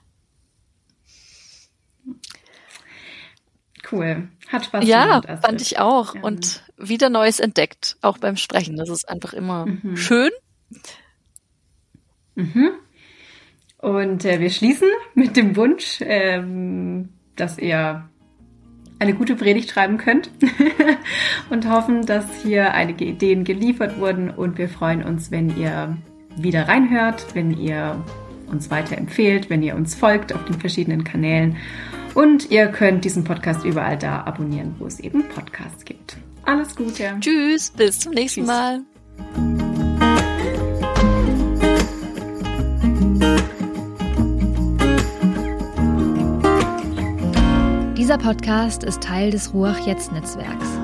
Cool. 3.92 4.30
Hat 4.48 4.66
Spaß 4.66 4.86
ja, 4.86 5.06
gemacht. 5.06 5.26
Ja, 5.28 5.38
fand 5.38 5.62
ich 5.62 5.80
auch. 5.80 6.16
Ja. 6.16 6.22
Und 6.22 6.64
wieder 6.78 7.10
Neues 7.10 7.40
entdeckt, 7.40 7.98
auch 8.02 8.18
beim 8.18 8.38
Sprechen. 8.38 8.78
Das 8.78 8.90
ist 8.90 9.08
einfach 9.08 9.34
immer 9.34 9.66
mhm. 9.66 9.98
schön. 9.98 10.32
Mhm. 12.36 12.72
Und 13.78 14.26
äh, 14.26 14.40
wir 14.40 14.50
schließen 14.50 14.88
mit 15.14 15.36
dem 15.36 15.56
Wunsch, 15.56 16.00
ähm, 16.02 17.10
dass 17.36 17.58
ihr 17.58 18.10
eine 19.00 19.14
gute 19.14 19.36
Predigt 19.36 19.72
schreiben 19.72 19.98
könnt 19.98 20.30
und 21.50 21.70
hoffen, 21.70 22.06
dass 22.06 22.26
hier 22.44 22.74
einige 22.74 23.04
Ideen 23.04 23.44
geliefert 23.44 24.00
wurden 24.00 24.30
und 24.30 24.58
wir 24.58 24.70
freuen 24.70 25.04
uns, 25.04 25.32
wenn 25.32 25.58
ihr 25.58 25.98
wieder 26.38 26.70
reinhört, 26.70 27.36
wenn 27.36 27.52
ihr 27.60 28.02
uns 28.48 28.72
weiterempfehlt, 28.72 29.50
wenn 29.50 29.62
ihr 29.62 29.76
uns 29.76 29.96
folgt 29.96 30.34
auf 30.34 30.46
den 30.46 30.60
verschiedenen 30.60 31.04
Kanälen 31.04 31.58
und 32.16 32.52
ihr 32.52 32.68
könnt 32.68 33.06
diesen 33.06 33.24
Podcast 33.24 33.66
überall 33.66 33.98
da 33.98 34.24
abonnieren, 34.24 34.76
wo 34.80 34.86
es 34.86 35.00
eben 35.00 35.28
Podcasts 35.30 35.86
gibt. 35.86 36.18
Alles 36.46 36.76
Gute. 36.76 37.16
Tschüss, 37.20 37.72
bis 37.72 38.00
zum 38.00 38.14
nächsten 38.14 38.42
Tschüss. 38.42 38.48
Mal. 38.48 38.82
Dieser 47.98 48.18
Podcast 48.18 48.84
ist 48.84 49.02
Teil 49.02 49.32
des 49.32 49.54
Ruach 49.54 49.80
Jetzt 49.88 50.12
Netzwerks. 50.12 50.83